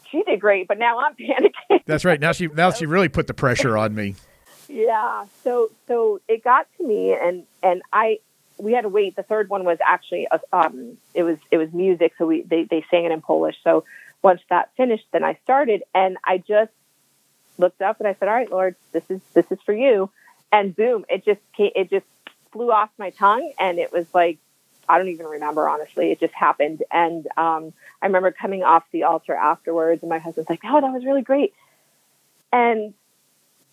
She 0.09 0.23
did 0.23 0.39
great, 0.39 0.67
but 0.67 0.77
now 0.77 0.99
I'm 0.99 1.15
panicking. 1.19 1.83
That's 1.85 2.05
right. 2.05 2.19
Now 2.19 2.31
she 2.31 2.47
now 2.47 2.71
she 2.71 2.85
really 2.85 3.09
put 3.09 3.27
the 3.27 3.33
pressure 3.33 3.77
on 3.77 3.95
me. 3.95 4.15
Yeah. 4.67 5.25
So 5.43 5.71
so 5.87 6.21
it 6.27 6.43
got 6.43 6.67
to 6.77 6.87
me 6.87 7.13
and 7.13 7.45
and 7.63 7.81
I 7.91 8.19
we 8.57 8.73
had 8.73 8.81
to 8.81 8.89
wait. 8.89 9.15
The 9.15 9.23
third 9.23 9.49
one 9.49 9.63
was 9.63 9.79
actually 9.85 10.27
a, 10.31 10.39
um 10.53 10.97
it 11.13 11.23
was 11.23 11.37
it 11.49 11.57
was 11.57 11.71
music, 11.73 12.13
so 12.17 12.27
we 12.27 12.43
they, 12.43 12.65
they 12.65 12.85
sang 12.91 13.05
it 13.05 13.11
in 13.11 13.21
Polish. 13.21 13.55
So 13.63 13.85
once 14.21 14.41
that 14.49 14.69
finished, 14.77 15.05
then 15.11 15.23
I 15.23 15.39
started 15.43 15.83
and 15.95 16.17
I 16.23 16.37
just 16.37 16.71
looked 17.57 17.81
up 17.81 17.99
and 17.99 18.07
I 18.07 18.15
said, 18.19 18.27
All 18.27 18.35
right, 18.35 18.51
Lord, 18.51 18.75
this 18.91 19.03
is 19.09 19.21
this 19.33 19.45
is 19.51 19.59
for 19.65 19.73
you. 19.73 20.11
And 20.51 20.75
boom, 20.75 21.05
it 21.09 21.23
just 21.23 21.39
came, 21.55 21.71
it 21.75 21.89
just 21.89 22.05
flew 22.51 22.71
off 22.71 22.89
my 22.97 23.09
tongue 23.11 23.51
and 23.59 23.79
it 23.79 23.91
was 23.91 24.05
like 24.13 24.37
I 24.89 24.97
don't 24.97 25.09
even 25.09 25.25
remember 25.25 25.69
honestly. 25.69 26.11
It 26.11 26.19
just 26.19 26.33
happened, 26.33 26.83
and 26.91 27.25
um, 27.37 27.71
I 28.01 28.07
remember 28.07 28.31
coming 28.31 28.63
off 28.63 28.83
the 28.91 29.03
altar 29.03 29.33
afterwards, 29.33 30.03
and 30.03 30.09
my 30.09 30.17
husband's 30.19 30.49
like, 30.49 30.61
"Oh, 30.65 30.81
that 30.81 30.91
was 30.91 31.05
really 31.05 31.21
great," 31.21 31.53
and 32.51 32.93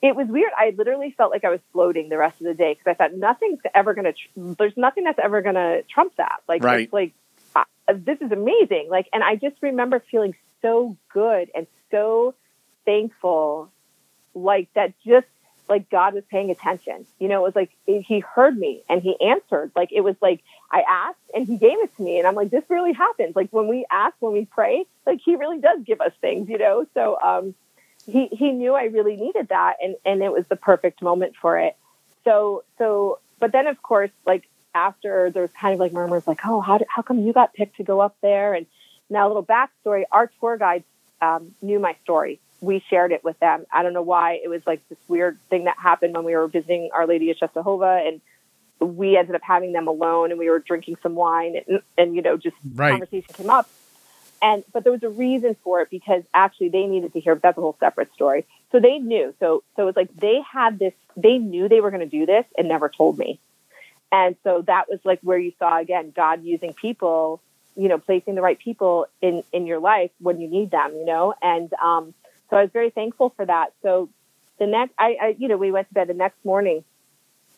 it 0.00 0.14
was 0.14 0.28
weird. 0.28 0.52
I 0.56 0.74
literally 0.76 1.12
felt 1.16 1.32
like 1.32 1.44
I 1.44 1.50
was 1.50 1.60
floating 1.72 2.08
the 2.08 2.18
rest 2.18 2.40
of 2.40 2.46
the 2.46 2.54
day 2.54 2.74
because 2.74 2.86
I 2.86 2.94
thought 2.94 3.14
nothing's 3.14 3.60
ever 3.74 3.94
going 3.94 4.04
to. 4.04 4.12
Tr- 4.12 4.54
there's 4.58 4.76
nothing 4.76 5.04
that's 5.04 5.18
ever 5.20 5.42
going 5.42 5.56
to 5.56 5.82
trump 5.92 6.14
that. 6.16 6.40
Like, 6.46 6.62
right. 6.62 6.92
like 6.92 7.12
uh, 7.56 7.64
this 7.88 8.20
is 8.20 8.30
amazing. 8.30 8.86
Like, 8.88 9.08
and 9.12 9.24
I 9.24 9.34
just 9.34 9.56
remember 9.60 10.02
feeling 10.10 10.36
so 10.62 10.96
good 11.12 11.50
and 11.54 11.66
so 11.90 12.34
thankful, 12.84 13.72
like 14.34 14.72
that. 14.74 14.94
Just 15.04 15.26
like 15.68 15.90
God 15.90 16.14
was 16.14 16.24
paying 16.30 16.50
attention. 16.50 17.06
You 17.18 17.28
know, 17.28 17.40
it 17.40 17.54
was 17.54 17.56
like 17.56 17.70
he 17.86 18.20
heard 18.20 18.56
me 18.56 18.82
and 18.88 19.02
he 19.02 19.16
answered. 19.20 19.72
Like 19.76 19.92
it 19.92 20.00
was 20.00 20.16
like 20.20 20.42
I 20.70 20.82
asked 20.88 21.18
and 21.34 21.46
he 21.46 21.56
gave 21.56 21.78
it 21.78 21.94
to 21.96 22.02
me. 22.02 22.18
And 22.18 22.26
I'm 22.26 22.34
like, 22.34 22.50
this 22.50 22.64
really 22.68 22.92
happens. 22.92 23.36
Like 23.36 23.48
when 23.50 23.68
we 23.68 23.86
ask, 23.90 24.14
when 24.20 24.32
we 24.32 24.46
pray, 24.46 24.86
like 25.06 25.20
he 25.24 25.36
really 25.36 25.60
does 25.60 25.80
give 25.84 26.00
us 26.00 26.12
things, 26.20 26.48
you 26.48 26.58
know? 26.58 26.86
So, 26.94 27.18
um, 27.20 27.54
he, 28.06 28.28
he 28.28 28.52
knew 28.52 28.74
I 28.74 28.84
really 28.84 29.16
needed 29.16 29.48
that 29.48 29.76
and, 29.82 29.94
and 30.04 30.22
it 30.22 30.32
was 30.32 30.46
the 30.46 30.56
perfect 30.56 31.02
moment 31.02 31.36
for 31.36 31.58
it. 31.58 31.76
So, 32.24 32.64
so, 32.78 33.18
but 33.38 33.52
then 33.52 33.66
of 33.66 33.82
course, 33.82 34.10
like 34.26 34.48
after 34.74 35.30
there 35.30 35.42
was 35.42 35.52
kind 35.52 35.74
of 35.74 35.80
like 35.80 35.92
murmurs 35.92 36.26
like, 36.26 36.40
oh, 36.46 36.60
how, 36.60 36.80
how 36.88 37.02
come 37.02 37.20
you 37.20 37.32
got 37.34 37.52
picked 37.52 37.76
to 37.76 37.84
go 37.84 38.00
up 38.00 38.16
there? 38.22 38.54
And 38.54 38.66
now 39.10 39.26
a 39.26 39.28
little 39.28 39.44
backstory, 39.44 40.04
our 40.10 40.30
tour 40.40 40.56
guide 40.56 40.84
um, 41.20 41.54
knew 41.60 41.78
my 41.78 41.96
story 42.04 42.40
we 42.60 42.82
shared 42.90 43.12
it 43.12 43.22
with 43.22 43.38
them. 43.38 43.66
I 43.72 43.82
don't 43.82 43.92
know 43.92 44.02
why. 44.02 44.40
It 44.42 44.48
was 44.48 44.62
like 44.66 44.86
this 44.88 44.98
weird 45.06 45.38
thing 45.48 45.64
that 45.64 45.76
happened 45.78 46.14
when 46.14 46.24
we 46.24 46.34
were 46.34 46.48
visiting 46.48 46.90
Our 46.92 47.06
Lady 47.06 47.30
of 47.30 47.36
Czestochowa 47.36 48.08
and 48.08 48.20
we 48.80 49.16
ended 49.16 49.34
up 49.34 49.42
having 49.42 49.72
them 49.72 49.88
alone 49.88 50.30
and 50.30 50.38
we 50.38 50.48
were 50.50 50.58
drinking 50.58 50.96
some 51.02 51.14
wine 51.14 51.56
and, 51.66 51.80
and 51.96 52.14
you 52.14 52.22
know, 52.22 52.36
just 52.36 52.56
right. 52.74 52.90
conversation 52.90 53.32
came 53.34 53.50
up. 53.50 53.68
And, 54.40 54.62
but 54.72 54.84
there 54.84 54.92
was 54.92 55.02
a 55.02 55.08
reason 55.08 55.56
for 55.64 55.80
it 55.80 55.90
because 55.90 56.22
actually 56.32 56.68
they 56.68 56.86
needed 56.86 57.12
to 57.12 57.20
hear, 57.20 57.34
that's 57.34 57.58
a 57.58 57.60
whole 57.60 57.76
separate 57.80 58.12
story. 58.14 58.46
So 58.70 58.78
they 58.78 58.98
knew. 58.98 59.34
So, 59.40 59.64
so 59.74 59.82
it 59.82 59.86
was 59.86 59.96
like 59.96 60.14
they 60.14 60.40
had 60.40 60.78
this, 60.78 60.94
they 61.16 61.38
knew 61.38 61.68
they 61.68 61.80
were 61.80 61.90
going 61.90 62.08
to 62.08 62.18
do 62.18 62.24
this 62.24 62.44
and 62.56 62.68
never 62.68 62.88
told 62.88 63.18
me. 63.18 63.40
And 64.12 64.36
so 64.44 64.62
that 64.62 64.88
was 64.88 65.00
like 65.04 65.20
where 65.22 65.38
you 65.38 65.52
saw 65.58 65.78
again, 65.78 66.12
God 66.14 66.44
using 66.44 66.72
people, 66.72 67.40
you 67.76 67.88
know, 67.88 67.98
placing 67.98 68.36
the 68.36 68.42
right 68.42 68.58
people 68.58 69.06
in, 69.20 69.42
in 69.52 69.66
your 69.66 69.80
life 69.80 70.10
when 70.20 70.40
you 70.40 70.48
need 70.48 70.70
them, 70.70 70.92
you 70.94 71.04
know, 71.04 71.34
and, 71.42 71.72
um, 71.74 72.14
so 72.50 72.56
I 72.56 72.62
was 72.62 72.70
very 72.72 72.90
thankful 72.90 73.30
for 73.36 73.44
that. 73.44 73.72
So 73.82 74.08
the 74.58 74.66
next, 74.66 74.94
I, 74.98 75.16
I, 75.20 75.36
you 75.38 75.48
know, 75.48 75.56
we 75.56 75.70
went 75.70 75.88
to 75.88 75.94
bed 75.94 76.08
the 76.08 76.14
next 76.14 76.44
morning. 76.44 76.84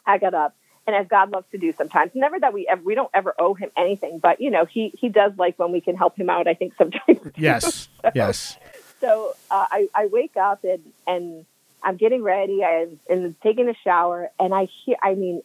I 0.06 0.18
got 0.18 0.35
up, 0.35 0.56
and 0.87 0.97
as 0.97 1.06
God 1.09 1.30
loves 1.30 1.47
to 1.52 1.59
do 1.59 1.73
sometimes, 1.73 2.12
never 2.14 2.38
that 2.40 2.52
we 2.52 2.66
ever, 2.66 2.82
we 2.82 2.94
don't 2.94 3.11
ever 3.14 3.35
owe 3.38 3.54
him 3.54 3.70
anything, 3.76 4.18
but 4.18 4.40
you 4.40 4.50
know, 4.50 4.64
he 4.64 4.92
he 4.99 5.09
does 5.09 5.32
like 5.37 5.59
when 5.59 5.73
we 5.73 5.80
can 5.80 5.97
help 5.97 6.16
him 6.16 6.30
out. 6.30 6.49
I 6.49 6.54
think 6.54 6.75
sometimes. 6.76 7.20
Yes. 7.37 7.88
so, 8.02 8.11
yes. 8.14 8.56
So 9.00 9.35
uh, 9.50 9.66
I 9.70 9.88
I 9.94 10.06
wake 10.06 10.37
up 10.37 10.64
and 10.64 10.82
and 11.06 11.47
I'm 11.82 11.97
getting 11.97 12.23
ready 12.23 12.62
and, 12.62 12.99
and 13.09 13.40
taking 13.40 13.68
a 13.68 13.75
shower, 13.85 14.30
and 14.38 14.54
I 14.54 14.68
hear, 14.85 14.97
I 15.02 15.14
mean, 15.14 15.42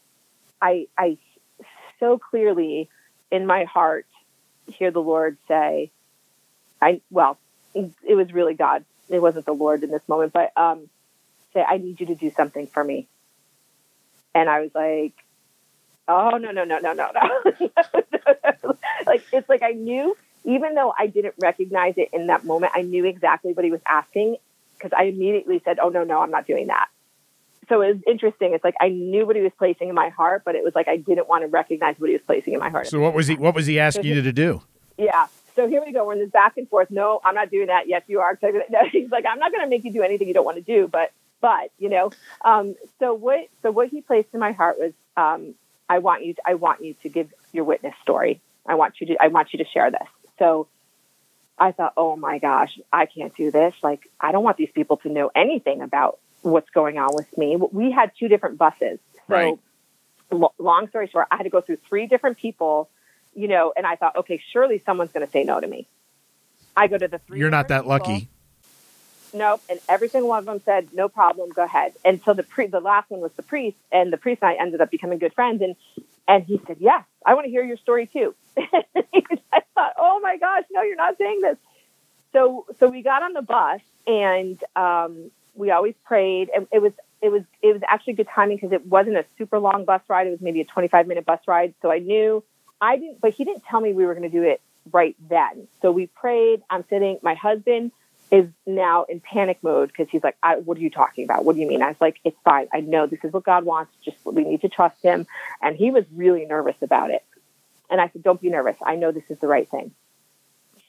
I 0.61 0.87
I 0.97 1.17
so 1.99 2.17
clearly 2.17 2.89
in 3.31 3.45
my 3.45 3.65
heart 3.65 4.07
hear 4.67 4.89
the 4.89 5.01
Lord 5.01 5.37
say, 5.47 5.91
I 6.81 7.01
well, 7.11 7.37
it 7.73 8.15
was 8.15 8.33
really 8.33 8.53
God 8.53 8.85
it 9.09 9.21
wasn't 9.21 9.45
the 9.45 9.53
Lord 9.53 9.83
in 9.83 9.91
this 9.91 10.07
moment, 10.07 10.33
but 10.33 10.51
um, 10.57 10.89
say, 11.53 11.63
I 11.67 11.77
need 11.77 11.99
you 11.99 12.07
to 12.07 12.15
do 12.15 12.31
something 12.31 12.67
for 12.67 12.83
me. 12.83 13.07
And 14.33 14.49
I 14.49 14.61
was 14.61 14.71
like, 14.75 15.13
oh, 16.07 16.37
no, 16.37 16.51
no, 16.51 16.63
no, 16.63 16.79
no, 16.79 16.93
no, 16.93 17.11
no. 17.13 18.75
like, 19.05 19.23
it's 19.31 19.49
like 19.49 19.63
I 19.63 19.71
knew, 19.71 20.15
even 20.43 20.75
though 20.75 20.93
I 20.97 21.07
didn't 21.07 21.35
recognize 21.39 21.95
it 21.97 22.09
in 22.13 22.27
that 22.27 22.43
moment, 22.43 22.73
I 22.75 22.81
knew 22.81 23.05
exactly 23.05 23.53
what 23.53 23.65
he 23.65 23.71
was 23.71 23.81
asking 23.85 24.37
because 24.77 24.91
I 24.97 25.03
immediately 25.03 25.61
said, 25.63 25.79
oh, 25.79 25.89
no, 25.89 26.03
no, 26.03 26.21
I'm 26.21 26.31
not 26.31 26.45
doing 26.45 26.67
that. 26.67 26.87
So 27.69 27.81
it 27.81 27.95
was 27.95 28.03
interesting. 28.05 28.53
It's 28.53 28.63
like 28.63 28.75
I 28.79 28.89
knew 28.89 29.25
what 29.25 29.35
he 29.35 29.41
was 29.41 29.53
placing 29.57 29.89
in 29.89 29.95
my 29.95 30.09
heart, 30.09 30.43
but 30.45 30.55
it 30.55 30.63
was 30.63 30.75
like 30.75 30.87
I 30.87 30.97
didn't 30.97 31.27
want 31.27 31.43
to 31.43 31.47
recognize 31.47 31.95
what 31.97 32.09
he 32.09 32.13
was 32.13 32.21
placing 32.21 32.53
in 32.53 32.59
my 32.59 32.69
heart. 32.69 32.87
So 32.87 32.99
what 32.99 33.15
was 33.15 33.25
he? 33.27 33.35
What 33.35 33.55
was 33.55 33.65
he 33.65 33.79
asking 33.79 34.05
you 34.05 34.21
to 34.21 34.31
do? 34.31 34.61
Yeah. 34.97 35.25
So 35.55 35.67
here 35.67 35.83
we 35.85 35.93
go. 35.93 36.05
We're 36.05 36.13
in 36.13 36.19
this 36.19 36.29
back 36.29 36.57
and 36.57 36.67
forth. 36.67 36.91
No, 36.91 37.21
I'm 37.23 37.35
not 37.35 37.49
doing 37.49 37.67
that. 37.67 37.87
Yes, 37.87 38.03
you 38.07 38.19
are. 38.19 38.37
No, 38.43 38.79
he's 38.91 39.09
like, 39.09 39.25
I'm 39.29 39.39
not 39.39 39.51
going 39.51 39.63
to 39.63 39.69
make 39.69 39.83
you 39.83 39.91
do 39.91 40.01
anything 40.01 40.27
you 40.27 40.33
don't 40.33 40.45
want 40.45 40.57
to 40.57 40.63
do, 40.63 40.87
but, 40.87 41.11
but, 41.41 41.71
you 41.77 41.89
know, 41.89 42.11
um, 42.43 42.75
so 42.99 43.13
what, 43.13 43.47
so 43.61 43.71
what 43.71 43.89
he 43.89 44.01
placed 44.01 44.29
in 44.33 44.39
my 44.39 44.51
heart 44.51 44.77
was, 44.79 44.93
um, 45.15 45.55
I 45.87 45.99
want 45.99 46.25
you, 46.25 46.33
to, 46.33 46.41
I 46.45 46.55
want 46.55 46.83
you 46.83 46.95
to 47.03 47.09
give 47.09 47.33
your 47.53 47.63
witness 47.63 47.93
story. 48.01 48.41
I 48.65 48.75
want 48.75 48.95
you 48.99 49.07
to, 49.07 49.17
I 49.21 49.27
want 49.27 49.53
you 49.53 49.63
to 49.63 49.69
share 49.69 49.91
this. 49.91 50.07
So 50.39 50.67
I 51.57 51.71
thought, 51.71 51.93
oh 51.95 52.15
my 52.15 52.39
gosh, 52.39 52.77
I 52.91 53.05
can't 53.05 53.35
do 53.35 53.51
this. 53.51 53.73
Like, 53.83 54.09
I 54.19 54.31
don't 54.31 54.43
want 54.43 54.57
these 54.57 54.71
people 54.73 54.97
to 54.97 55.09
know 55.09 55.31
anything 55.35 55.81
about 55.81 56.19
what's 56.41 56.69
going 56.71 56.97
on 56.97 57.09
with 57.13 57.37
me. 57.37 57.55
We 57.55 57.91
had 57.91 58.11
two 58.19 58.27
different 58.27 58.57
buses. 58.57 58.99
So 59.27 59.33
right. 59.33 59.59
long 60.59 60.89
story 60.89 61.07
short, 61.11 61.27
I 61.31 61.37
had 61.37 61.43
to 61.43 61.49
go 61.49 61.61
through 61.61 61.77
three 61.87 62.07
different 62.07 62.37
people 62.37 62.89
you 63.35 63.47
know, 63.47 63.73
and 63.75 63.85
I 63.85 63.95
thought, 63.95 64.15
okay, 64.15 64.41
surely 64.51 64.81
someone's 64.85 65.11
going 65.11 65.25
to 65.25 65.31
say 65.31 65.43
no 65.43 65.59
to 65.59 65.67
me. 65.67 65.87
I 66.75 66.87
go 66.87 66.97
to 66.97 67.07
the 67.07 67.19
three. 67.19 67.39
You're 67.39 67.49
not 67.49 67.67
that 67.67 67.81
people. 67.81 67.89
lucky. 67.89 68.29
Nope. 69.33 69.61
And 69.69 69.79
every 69.89 70.07
single 70.07 70.29
one 70.29 70.39
of 70.39 70.45
them 70.45 70.61
said, 70.63 70.89
no 70.93 71.09
problem, 71.09 71.49
go 71.49 71.63
ahead. 71.63 71.93
And 72.05 72.21
so 72.23 72.33
the 72.33 72.43
pre, 72.43 72.67
the 72.67 72.79
last 72.79 73.09
one 73.09 73.19
was 73.19 73.33
the 73.33 73.43
priest, 73.43 73.77
and 73.91 74.11
the 74.11 74.17
priest 74.17 74.41
and 74.41 74.49
I 74.51 74.61
ended 74.61 74.81
up 74.81 74.89
becoming 74.89 75.19
good 75.19 75.33
friends. 75.33 75.61
And 75.61 75.75
and 76.27 76.43
he 76.43 76.59
said, 76.65 76.77
yes, 76.79 77.03
I 77.25 77.35
want 77.35 77.45
to 77.45 77.51
hear 77.51 77.63
your 77.63 77.77
story 77.77 78.07
too. 78.07 78.33
I 78.57 79.61
thought, 79.75 79.93
oh 79.97 80.19
my 80.23 80.37
gosh, 80.37 80.63
no, 80.71 80.81
you're 80.81 80.95
not 80.95 81.17
saying 81.17 81.41
this. 81.41 81.57
So 82.31 82.65
so 82.79 82.89
we 82.89 83.01
got 83.01 83.23
on 83.23 83.33
the 83.33 83.41
bus, 83.41 83.81
and 84.07 84.61
um, 84.75 85.31
we 85.53 85.71
always 85.71 85.95
prayed, 86.05 86.49
and 86.55 86.67
it 86.71 86.81
was 86.81 86.93
it 87.21 87.29
was 87.29 87.43
it 87.61 87.73
was 87.73 87.81
actually 87.87 88.13
good 88.13 88.29
timing 88.33 88.57
because 88.57 88.71
it 88.71 88.85
wasn't 88.85 89.17
a 89.17 89.25
super 89.37 89.59
long 89.59 89.83
bus 89.83 90.01
ride. 90.07 90.27
It 90.27 90.31
was 90.31 90.41
maybe 90.41 90.61
a 90.61 90.65
25 90.65 91.07
minute 91.07 91.25
bus 91.25 91.41
ride. 91.45 91.73
So 91.81 91.91
I 91.91 91.99
knew 91.99 92.43
I 92.81 92.97
didn't, 92.97 93.21
but 93.21 93.33
he 93.33 93.43
didn't 93.45 93.63
tell 93.63 93.79
me 93.79 93.93
we 93.93 94.05
were 94.05 94.13
going 94.13 94.29
to 94.29 94.35
do 94.35 94.43
it 94.43 94.61
right 94.91 95.15
then. 95.29 95.67
So 95.81 95.91
we 95.91 96.07
prayed. 96.07 96.61
I'm 96.69 96.83
sitting, 96.89 97.19
my 97.21 97.35
husband 97.35 97.91
is 98.31 98.47
now 98.65 99.03
in 99.03 99.19
panic 99.19 99.59
mode 99.61 99.89
because 99.89 100.07
he's 100.09 100.23
like, 100.23 100.35
"What 100.63 100.77
are 100.77 100.81
you 100.81 100.89
talking 100.89 101.23
about? 101.23 101.45
What 101.45 101.55
do 101.55 101.61
you 101.61 101.67
mean?" 101.67 101.81
I 101.81 101.89
was 101.89 102.01
like, 102.01 102.19
"It's 102.23 102.37
fine. 102.43 102.67
I 102.73 102.81
know 102.81 103.05
this 103.05 103.23
is 103.23 103.31
what 103.31 103.43
God 103.43 103.65
wants. 103.65 103.93
Just 104.03 104.17
we 104.25 104.43
need 104.43 104.61
to 104.61 104.69
trust 104.69 105.01
Him." 105.03 105.27
And 105.61 105.75
he 105.75 105.91
was 105.91 106.05
really 106.13 106.45
nervous 106.45 106.75
about 106.81 107.11
it. 107.11 107.23
And 107.89 108.01
I 108.01 108.09
said, 108.09 108.23
"Don't 108.23 108.41
be 108.41 108.49
nervous. 108.49 108.75
I 108.83 108.95
know 108.95 109.11
this 109.11 109.29
is 109.29 109.39
the 109.39 109.47
right 109.47 109.69
thing." 109.69 109.91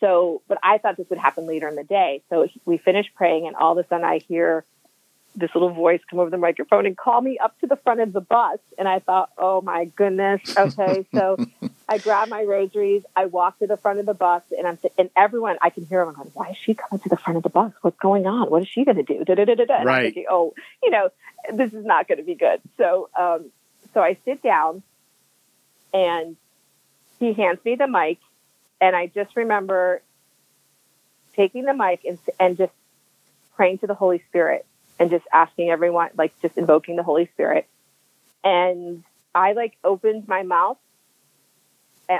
So, 0.00 0.42
but 0.48 0.58
I 0.62 0.78
thought 0.78 0.96
this 0.96 1.08
would 1.10 1.18
happen 1.18 1.46
later 1.46 1.68
in 1.68 1.76
the 1.76 1.84
day. 1.84 2.22
So 2.30 2.48
we 2.64 2.78
finished 2.78 3.10
praying, 3.14 3.46
and 3.46 3.56
all 3.56 3.78
of 3.78 3.84
a 3.84 3.88
sudden 3.88 4.04
I 4.04 4.18
hear 4.18 4.64
this 5.34 5.50
little 5.54 5.70
voice 5.72 6.00
come 6.08 6.18
over 6.18 6.30
the 6.30 6.38
microphone 6.38 6.86
and 6.86 6.96
call 6.96 7.20
me 7.20 7.38
up 7.38 7.58
to 7.60 7.66
the 7.66 7.76
front 7.76 8.00
of 8.00 8.12
the 8.12 8.20
bus. 8.20 8.58
And 8.78 8.88
I 8.88 9.00
thought, 9.00 9.30
oh 9.36 9.60
my 9.60 9.84
goodness. 9.84 10.40
Okay. 10.56 11.06
So 11.14 11.38
I 11.88 11.98
grab 11.98 12.28
my 12.28 12.42
rosaries. 12.42 13.04
I 13.14 13.26
walk 13.26 13.60
to 13.60 13.66
the 13.66 13.76
front 13.76 14.00
of 14.00 14.06
the 14.06 14.14
bus 14.14 14.42
and 14.56 14.66
I'm, 14.66 14.78
and 14.98 15.08
everyone, 15.16 15.56
I 15.60 15.70
can 15.70 15.86
hear 15.86 16.04
them 16.04 16.14
going, 16.14 16.30
why 16.34 16.50
is 16.50 16.56
she 16.56 16.74
coming 16.74 17.00
to 17.00 17.08
the 17.08 17.16
front 17.16 17.36
of 17.36 17.42
the 17.44 17.48
bus? 17.48 17.72
What's 17.82 17.98
going 17.98 18.26
on? 18.26 18.50
What 18.50 18.62
is 18.62 18.68
she 18.68 18.84
going 18.84 18.96
to 18.96 19.04
do? 19.04 19.24
Da, 19.24 19.34
da, 19.34 19.44
da, 19.44 19.54
da, 19.54 19.64
da. 19.64 19.82
Right. 19.82 20.02
Thinking, 20.02 20.26
oh, 20.28 20.54
you 20.82 20.90
know, 20.90 21.10
this 21.52 21.72
is 21.72 21.84
not 21.84 22.08
going 22.08 22.18
to 22.18 22.24
be 22.24 22.34
good. 22.34 22.60
So, 22.76 23.08
um, 23.16 23.46
so 23.94 24.00
I 24.00 24.16
sit 24.24 24.42
down 24.42 24.82
and 25.94 26.36
he 27.20 27.32
hands 27.32 27.60
me 27.64 27.76
the 27.76 27.86
mic 27.86 28.18
and 28.80 28.96
I 28.96 29.06
just 29.06 29.36
remember 29.36 30.02
taking 31.34 31.64
the 31.64 31.74
mic 31.74 32.04
and, 32.04 32.18
and 32.40 32.56
just 32.56 32.72
praying 33.54 33.78
to 33.78 33.86
the 33.86 33.94
Holy 33.94 34.22
Spirit 34.28 34.66
and 34.98 35.10
just 35.10 35.24
asking 35.32 35.70
everyone, 35.70 36.10
like 36.16 36.32
just 36.42 36.58
invoking 36.58 36.96
the 36.96 37.02
Holy 37.02 37.26
Spirit. 37.26 37.68
And 38.42 39.04
I 39.34 39.52
like 39.52 39.76
opened 39.84 40.26
my 40.26 40.42
mouth. 40.42 40.78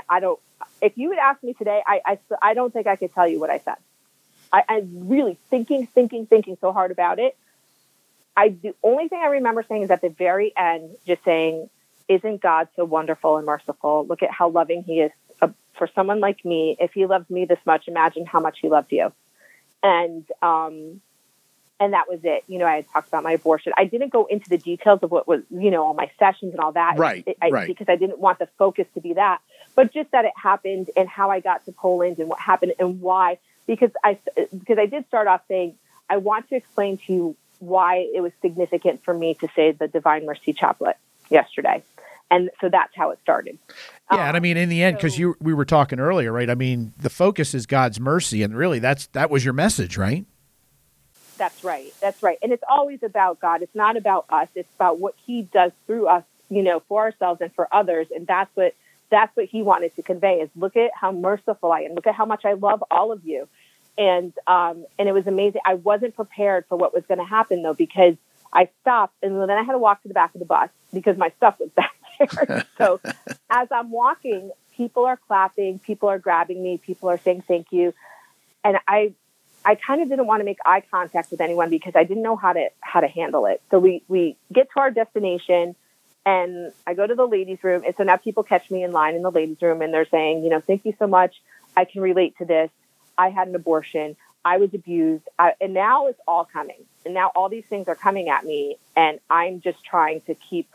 I 0.09 0.19
don't, 0.19 0.39
if 0.81 0.97
you 0.97 1.09
would 1.09 1.17
ask 1.17 1.41
me 1.43 1.53
today, 1.53 1.81
I, 1.85 2.01
I, 2.05 2.19
I 2.41 2.53
don't 2.53 2.73
think 2.73 2.87
I 2.87 2.95
could 2.95 3.13
tell 3.13 3.27
you 3.27 3.39
what 3.39 3.49
I 3.49 3.59
said. 3.59 3.75
I, 4.51 4.63
I'm 4.69 5.07
really 5.07 5.37
thinking, 5.49 5.87
thinking, 5.87 6.25
thinking 6.25 6.57
so 6.61 6.71
hard 6.71 6.91
about 6.91 7.19
it. 7.19 7.37
I, 8.35 8.49
the 8.49 8.75
only 8.83 9.07
thing 9.07 9.19
I 9.23 9.27
remember 9.27 9.63
saying 9.67 9.83
is 9.83 9.91
at 9.91 10.01
the 10.01 10.09
very 10.09 10.53
end, 10.55 10.95
just 11.05 11.23
saying, 11.23 11.69
isn't 12.07 12.41
God 12.41 12.69
so 12.75 12.85
wonderful 12.85 13.37
and 13.37 13.45
merciful? 13.45 14.05
Look 14.07 14.23
at 14.23 14.31
how 14.31 14.49
loving 14.49 14.83
he 14.83 15.01
is 15.01 15.11
uh, 15.41 15.49
for 15.77 15.89
someone 15.95 16.19
like 16.19 16.45
me. 16.45 16.77
If 16.79 16.93
he 16.93 17.05
loves 17.05 17.29
me 17.29 17.45
this 17.45 17.59
much, 17.65 17.87
imagine 17.87 18.25
how 18.25 18.39
much 18.39 18.59
he 18.61 18.69
loved 18.69 18.91
you. 18.91 19.11
And, 19.83 20.25
um, 20.41 21.01
and 21.79 21.93
that 21.93 22.09
was 22.09 22.19
it. 22.23 22.43
You 22.47 22.59
know, 22.59 22.65
I 22.65 22.77
had 22.77 22.89
talked 22.89 23.07
about 23.07 23.23
my 23.23 23.33
abortion. 23.33 23.73
I 23.77 23.85
didn't 23.85 24.11
go 24.11 24.25
into 24.25 24.49
the 24.49 24.57
details 24.57 24.99
of 25.03 25.11
what 25.11 25.27
was, 25.27 25.41
you 25.49 25.71
know, 25.71 25.83
all 25.83 25.93
my 25.93 26.09
sessions 26.17 26.53
and 26.53 26.59
all 26.59 26.71
that, 26.73 26.97
right? 26.97 27.27
I, 27.41 27.49
right. 27.49 27.67
Because 27.67 27.87
I 27.89 27.95
didn't 27.95 28.19
want 28.19 28.39
the 28.39 28.47
focus 28.57 28.87
to 28.95 29.01
be 29.01 29.13
that, 29.13 29.41
but 29.75 29.93
just 29.93 30.11
that 30.11 30.25
it 30.25 30.33
happened 30.35 30.89
and 30.95 31.07
how 31.07 31.29
I 31.29 31.39
got 31.39 31.65
to 31.65 31.71
Poland 31.71 32.19
and 32.19 32.29
what 32.29 32.39
happened 32.39 32.73
and 32.79 33.01
why. 33.01 33.37
Because 33.67 33.91
I, 34.03 34.17
because 34.35 34.77
I 34.77 34.85
did 34.85 35.05
start 35.07 35.27
off 35.27 35.41
saying, 35.47 35.75
I 36.09 36.17
want 36.17 36.49
to 36.49 36.55
explain 36.55 36.97
to 37.05 37.13
you 37.13 37.35
why 37.59 38.07
it 38.13 38.21
was 38.21 38.31
significant 38.41 39.03
for 39.03 39.13
me 39.13 39.33
to 39.35 39.47
say 39.55 39.71
the 39.71 39.87
Divine 39.87 40.25
Mercy 40.25 40.53
Chaplet 40.53 40.93
yesterday, 41.29 41.83
and 42.29 42.49
so 42.61 42.69
that's 42.69 42.95
how 42.95 43.11
it 43.11 43.19
started. 43.21 43.57
Yeah, 44.11 44.17
um, 44.17 44.19
and 44.27 44.37
I 44.37 44.39
mean, 44.39 44.57
in 44.57 44.69
the 44.69 44.83
end, 44.83 44.97
because 44.97 45.15
so, 45.15 45.19
you 45.19 45.35
we 45.39 45.53
were 45.53 45.65
talking 45.65 45.99
earlier, 45.99 46.31
right? 46.31 46.49
I 46.49 46.55
mean, 46.55 46.93
the 46.97 47.09
focus 47.09 47.53
is 47.53 47.65
God's 47.65 47.99
mercy, 47.99 48.43
and 48.43 48.55
really, 48.55 48.79
that's 48.79 49.07
that 49.07 49.29
was 49.29 49.43
your 49.43 49.53
message, 49.53 49.97
right? 49.97 50.25
That's 51.37 51.63
right. 51.63 51.93
That's 52.01 52.21
right. 52.23 52.37
And 52.41 52.51
it's 52.51 52.63
always 52.69 53.03
about 53.03 53.39
God. 53.39 53.61
It's 53.61 53.75
not 53.75 53.97
about 53.97 54.25
us. 54.29 54.47
It's 54.55 54.73
about 54.75 54.99
what 54.99 55.15
He 55.25 55.43
does 55.43 55.71
through 55.85 56.07
us, 56.07 56.23
you 56.49 56.63
know, 56.63 56.81
for 56.87 57.03
ourselves 57.03 57.41
and 57.41 57.53
for 57.53 57.67
others. 57.73 58.07
And 58.13 58.27
that's 58.27 58.53
what 58.55 58.75
that's 59.09 59.35
what 59.35 59.45
He 59.45 59.61
wanted 59.61 59.95
to 59.95 60.01
convey 60.01 60.41
is 60.41 60.49
look 60.55 60.75
at 60.75 60.91
how 60.93 61.11
merciful 61.11 61.71
I 61.71 61.81
am. 61.81 61.93
Look 61.93 62.07
at 62.07 62.15
how 62.15 62.25
much 62.25 62.45
I 62.45 62.53
love 62.53 62.83
all 62.91 63.11
of 63.11 63.25
you. 63.25 63.47
And 63.97 64.33
um, 64.45 64.85
and 64.99 65.07
it 65.07 65.13
was 65.13 65.27
amazing. 65.27 65.61
I 65.65 65.75
wasn't 65.75 66.15
prepared 66.15 66.65
for 66.67 66.77
what 66.77 66.93
was 66.93 67.03
going 67.07 67.19
to 67.19 67.25
happen 67.25 67.63
though 67.63 67.73
because 67.73 68.15
I 68.53 68.69
stopped 68.81 69.15
and 69.21 69.39
then 69.39 69.49
I 69.49 69.63
had 69.63 69.73
to 69.73 69.77
walk 69.77 70.01
to 70.03 70.07
the 70.07 70.13
back 70.13 70.33
of 70.33 70.39
the 70.39 70.45
bus 70.45 70.69
because 70.93 71.17
my 71.17 71.29
stuff 71.37 71.59
was 71.59 71.69
back 71.75 71.93
there. 72.19 72.65
so 72.77 72.99
as 73.49 73.67
I'm 73.71 73.91
walking, 73.91 74.51
people 74.75 75.05
are 75.05 75.17
clapping, 75.17 75.79
people 75.79 76.09
are 76.09 76.19
grabbing 76.19 76.61
me, 76.61 76.77
people 76.77 77.09
are 77.09 77.17
saying 77.17 77.43
thank 77.47 77.71
you. 77.71 77.93
And 78.63 78.77
I 78.87 79.13
I 79.65 79.75
kind 79.75 80.01
of 80.01 80.09
didn't 80.09 80.27
want 80.27 80.41
to 80.41 80.45
make 80.45 80.59
eye 80.65 80.81
contact 80.89 81.31
with 81.31 81.41
anyone 81.41 81.69
because 81.69 81.93
I 81.95 82.03
didn't 82.03 82.23
know 82.23 82.35
how 82.35 82.53
to 82.53 82.69
how 82.81 83.01
to 83.01 83.07
handle 83.07 83.45
it. 83.45 83.61
So 83.71 83.79
we 83.79 84.03
we 84.07 84.37
get 84.53 84.69
to 84.73 84.79
our 84.79 84.91
destination 84.91 85.75
and 86.25 86.73
I 86.85 86.93
go 86.93 87.07
to 87.07 87.15
the 87.15 87.25
ladies' 87.25 87.63
room. 87.63 87.83
And 87.85 87.95
so 87.95 88.03
now 88.03 88.17
people 88.17 88.43
catch 88.43 88.69
me 88.69 88.83
in 88.83 88.91
line 88.91 89.15
in 89.15 89.21
the 89.21 89.31
ladies' 89.31 89.61
room 89.61 89.81
and 89.81 89.93
they're 89.93 90.05
saying, 90.05 90.43
you 90.43 90.49
know, 90.49 90.59
thank 90.59 90.85
you 90.85 90.93
so 90.99 91.07
much. 91.07 91.41
I 91.75 91.85
can 91.85 92.01
relate 92.01 92.37
to 92.39 92.45
this. 92.45 92.69
I 93.17 93.29
had 93.29 93.47
an 93.47 93.55
abortion. 93.55 94.17
I 94.43 94.57
was 94.57 94.73
abused. 94.73 95.23
I, 95.39 95.53
and 95.61 95.73
now 95.73 96.07
it's 96.07 96.19
all 96.27 96.43
coming. 96.43 96.83
And 97.05 97.13
now 97.13 97.31
all 97.33 97.47
these 97.47 97.63
things 97.69 97.87
are 97.87 97.95
coming 97.95 98.27
at 98.27 98.43
me. 98.43 98.77
And 98.95 99.19
I'm 99.29 99.61
just 99.61 99.83
trying 99.85 100.19
to 100.21 100.35
keep 100.35 100.69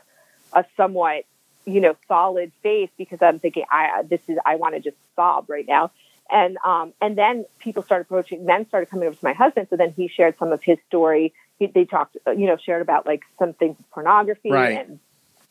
a 0.53 0.65
somewhat, 0.75 1.25
you 1.65 1.81
know, 1.81 1.95
solid 2.07 2.51
face 2.63 2.89
because 2.97 3.19
I'm 3.21 3.37
thinking, 3.37 3.65
I, 3.69 4.01
this 4.09 4.21
is, 4.27 4.39
I 4.43 4.55
want 4.55 4.73
to 4.73 4.79
just 4.79 4.97
sob 5.15 5.51
right 5.51 5.67
now. 5.67 5.91
And 6.31 6.57
um, 6.65 6.93
and 7.01 7.17
then 7.17 7.45
people 7.59 7.83
started 7.83 8.03
approaching, 8.03 8.45
men 8.45 8.67
started 8.67 8.89
coming 8.89 9.07
over 9.07 9.15
to 9.15 9.25
my 9.25 9.33
husband. 9.33 9.67
So 9.69 9.75
then 9.75 9.93
he 9.95 10.07
shared 10.07 10.37
some 10.39 10.51
of 10.51 10.63
his 10.63 10.77
story. 10.87 11.33
He, 11.59 11.67
they 11.67 11.85
talked, 11.85 12.17
uh, 12.25 12.31
you 12.31 12.47
know, 12.47 12.57
shared 12.57 12.81
about 12.81 13.05
like 13.05 13.23
some 13.37 13.53
things 13.53 13.77
pornography 13.91 14.51
right. 14.51 14.87
and 14.87 14.99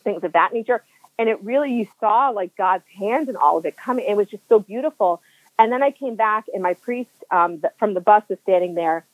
things 0.03 0.25
of 0.25 0.33
that 0.33 0.53
nature. 0.53 0.83
And 1.19 1.29
it 1.29 1.43
really, 1.45 1.73
you 1.73 1.87
saw 2.01 2.31
like 2.31 2.57
God's 2.57 2.87
hand 2.99 3.29
in 3.29 3.37
all 3.37 3.59
of 3.59 3.67
it 3.67 3.77
coming. 3.77 4.07
It 4.09 4.17
was 4.17 4.29
just 4.29 4.49
so 4.49 4.59
beautiful. 4.59 5.23
And 5.59 5.71
then 5.71 5.83
I 5.83 5.91
came 5.91 6.17
back, 6.17 6.47
and 6.53 6.63
my 6.63 6.75
priest 6.75 7.11
um, 7.31 7.61
the, 7.61 7.71
from 7.79 7.95
the 7.95 8.01
bus 8.01 8.25
was 8.29 8.39
standing 8.43 8.75
there. 8.75 9.05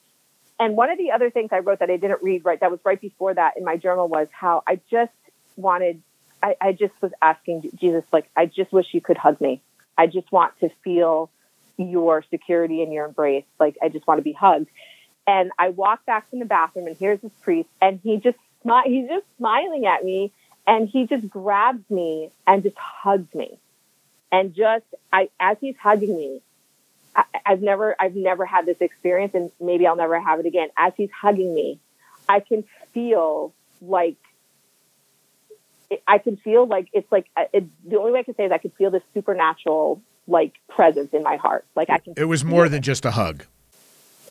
And 0.61 0.77
one 0.77 0.91
of 0.91 0.97
the 0.97 1.11
other 1.11 1.31
things 1.31 1.51
I 1.53 1.59
wrote 1.59 1.81
that 1.81 1.91
I 1.91 1.97
didn't 1.97 2.23
read 2.23 2.45
right, 2.45 2.59
that 2.61 2.71
was 2.71 2.81
right 2.85 3.01
before 3.01 3.35
that 3.35 3.57
in 3.57 3.65
my 3.65 3.77
journal 3.77 4.09
was 4.09 4.29
how 4.33 4.63
I 4.67 4.81
just 4.91 5.13
wanted, 5.57 6.01
I, 6.43 6.57
I 6.61 6.73
just 6.73 6.95
was 7.03 7.13
asking 7.21 7.69
Jesus, 7.75 8.05
like, 8.13 8.31
I 8.37 8.47
just 8.47 8.73
wish 8.73 8.87
you 8.93 9.01
could 9.01 9.19
hug 9.19 9.41
me. 9.41 9.61
I 9.97 10.07
just 10.07 10.31
want 10.33 10.59
to 10.61 10.71
feel 10.85 11.31
your 11.79 12.25
security 12.31 12.83
and 12.83 12.93
your 12.93 13.07
embrace. 13.07 13.45
Like, 13.59 13.77
I 13.83 13.89
just 13.89 14.07
want 14.07 14.19
to 14.19 14.23
be 14.23 14.33
hugged. 14.33 14.69
And 15.27 15.51
I 15.59 15.71
walk 15.71 16.05
back 16.07 16.29
from 16.31 16.39
the 16.39 16.47
bathroom, 16.47 16.87
and 16.87 16.97
here's 16.97 17.21
this 17.21 17.33
priest, 17.43 17.69
and 17.81 18.01
he 18.03 18.17
just 18.17 18.39
smi- 18.65 18.87
he's 18.87 19.09
just 19.09 19.27
smiling 19.37 19.87
at 19.87 20.05
me, 20.05 20.33
and 20.67 20.89
he 20.89 21.07
just 21.07 21.29
grabs 21.29 21.89
me 21.91 22.31
and 22.47 22.63
just 22.63 22.77
hugs 22.77 23.35
me, 23.35 23.59
and 24.33 24.55
just 24.55 24.87
I 25.13 25.29
as 25.39 25.59
he's 25.61 25.77
hugging 25.77 26.17
me, 26.17 26.41
I, 27.15 27.25
I've 27.45 27.61
never 27.61 27.95
I've 28.01 28.15
never 28.17 28.47
had 28.47 28.65
this 28.65 28.81
experience, 28.81 29.35
and 29.35 29.51
maybe 29.61 29.87
I'll 29.87 29.97
never 29.97 30.19
have 30.19 30.41
it 30.41 30.47
again. 30.47 30.71
As 30.79 30.95
he's 30.97 31.11
hugging 31.11 31.55
me, 31.55 31.79
I 32.27 32.41
can 32.41 32.65
feel 32.95 33.53
like 33.83 34.17
I 36.07 36.19
can 36.19 36.37
feel 36.37 36.67
like 36.67 36.89
it's 36.93 37.11
like 37.11 37.27
uh, 37.37 37.45
it, 37.53 37.65
the 37.89 37.99
only 37.99 38.13
way 38.13 38.21
I 38.21 38.23
can 38.23 38.35
say 38.35 38.47
is 38.47 38.53
I 38.53 38.59
can 38.59 38.71
feel 38.71 38.91
this 38.91 39.03
supernatural 39.15 40.01
like 40.29 40.55
presence 40.69 41.13
in 41.13 41.23
my 41.23 41.37
heart. 41.37 41.65
Like 41.75 41.91
I 41.91 41.99
can. 41.99 42.15
It 42.17 42.27
was 42.27 42.45
more 42.45 42.69
than 42.69 42.83
just 42.83 43.05
a 43.05 43.11
hug. 43.11 43.45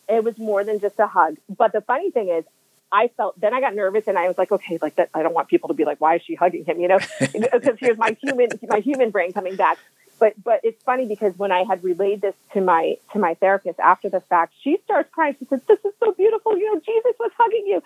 It 0.07 0.23
was 0.23 0.38
more 0.38 0.63
than 0.63 0.79
just 0.79 0.99
a 0.99 1.07
hug. 1.07 1.38
But 1.49 1.73
the 1.73 1.81
funny 1.81 2.12
thing 2.12 2.29
is, 2.29 2.45
I 2.91 3.10
felt 3.17 3.39
then 3.39 3.53
I 3.53 3.60
got 3.60 3.75
nervous 3.75 4.07
and 4.07 4.17
I 4.17 4.27
was 4.27 4.38
like, 4.38 4.51
okay, 4.51 4.79
like 4.81 4.95
that. 4.95 5.10
I 5.13 5.21
don't 5.23 5.33
want 5.33 5.49
people 5.49 5.67
to 5.69 5.73
be 5.73 5.83
like, 5.83 5.99
why 5.99 6.15
is 6.15 6.21
she 6.23 6.36
hugging 6.36 6.63
him? 6.63 6.79
You 6.79 6.88
know, 6.88 6.99
because 7.19 7.67
uh, 7.67 7.75
here's 7.79 7.97
my 7.97 8.15
human 8.21 8.49
my 8.63 8.79
human 8.79 9.10
brain 9.10 9.33
coming 9.33 9.55
back. 9.55 9.77
But 10.19 10.33
but 10.41 10.62
it's 10.63 10.81
funny 10.83 11.05
because 11.05 11.38
when 11.38 11.51
I 11.51 11.63
had 11.63 11.83
relayed 11.83 12.21
this 12.21 12.36
to 12.53 12.62
my 12.62 12.97
to 13.13 13.19
my 13.19 13.33
therapist 13.36 13.79
after 13.79 14.10
the 14.10 14.21
fact, 14.21 14.53
she 14.62 14.77
starts 14.86 15.10
crying. 15.12 15.36
She 15.39 15.45
says, 15.45 15.62
"This 15.67 15.79
is 15.83 15.93
so 15.99 16.13
beautiful. 16.13 16.57
You 16.57 16.73
know, 16.73 16.79
Jesus 16.79 17.13
was 17.19 17.31
hugging 17.38 17.67
you." 17.67 17.83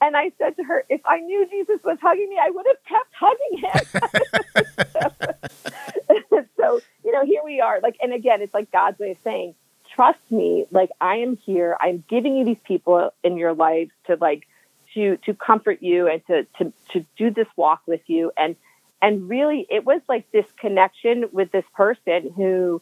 And 0.00 0.16
I 0.16 0.32
said 0.38 0.56
to 0.56 0.64
her, 0.64 0.84
"If 0.88 1.00
I 1.04 1.18
knew 1.20 1.46
Jesus 1.50 1.80
was 1.84 1.98
hugging 2.00 2.28
me, 2.30 2.38
I 2.40 2.50
would 2.50 2.66
have 2.66 2.82
kept 2.84 3.12
hugging 3.14 3.58
him." 6.30 6.46
so 6.56 6.80
know, 7.14 7.24
here 7.24 7.42
we 7.44 7.60
are. 7.60 7.80
Like, 7.80 7.96
and 8.02 8.12
again, 8.12 8.42
it's 8.42 8.54
like 8.54 8.70
God's 8.70 8.98
way 8.98 9.12
of 9.12 9.18
saying, 9.24 9.54
trust 9.94 10.18
me. 10.30 10.66
Like, 10.70 10.90
I 11.00 11.16
am 11.16 11.36
here. 11.36 11.76
I'm 11.80 12.04
giving 12.08 12.36
you 12.36 12.44
these 12.44 12.60
people 12.64 13.12
in 13.22 13.36
your 13.36 13.54
life 13.54 13.90
to 14.06 14.16
like, 14.20 14.46
to, 14.94 15.16
to 15.18 15.34
comfort 15.34 15.78
you 15.82 16.08
and 16.08 16.24
to, 16.26 16.44
to, 16.58 16.72
to 16.92 17.06
do 17.16 17.30
this 17.30 17.48
walk 17.56 17.82
with 17.86 18.02
you. 18.06 18.32
And, 18.36 18.56
and 19.02 19.28
really 19.28 19.66
it 19.68 19.84
was 19.84 20.00
like 20.08 20.30
this 20.30 20.46
connection 20.58 21.26
with 21.32 21.50
this 21.50 21.64
person 21.74 22.32
who 22.36 22.80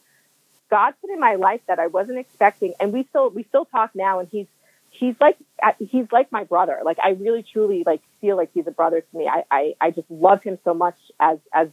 God 0.69 0.93
put 1.01 1.09
in 1.09 1.19
my 1.19 1.35
life 1.35 1.61
that 1.67 1.79
I 1.79 1.87
wasn't 1.87 2.19
expecting. 2.19 2.73
And 2.79 2.93
we 2.93 3.03
still, 3.09 3.29
we 3.29 3.43
still 3.43 3.65
talk 3.65 3.91
now 3.95 4.19
and 4.19 4.29
he's, 4.29 4.47
he's 4.91 5.15
like, 5.19 5.37
he's 5.79 6.11
like 6.11 6.31
my 6.31 6.43
brother. 6.43 6.81
Like, 6.85 6.97
I 7.03 7.09
really 7.09 7.43
truly 7.43 7.83
like 7.85 8.01
feel 8.21 8.37
like 8.37 8.51
he's 8.53 8.67
a 8.67 8.71
brother 8.71 9.01
to 9.01 9.17
me. 9.17 9.27
I, 9.27 9.43
I, 9.49 9.75
I 9.81 9.91
just 9.91 10.09
love 10.09 10.43
him 10.43 10.59
so 10.63 10.73
much 10.73 10.97
as, 11.19 11.39
as 11.51 11.69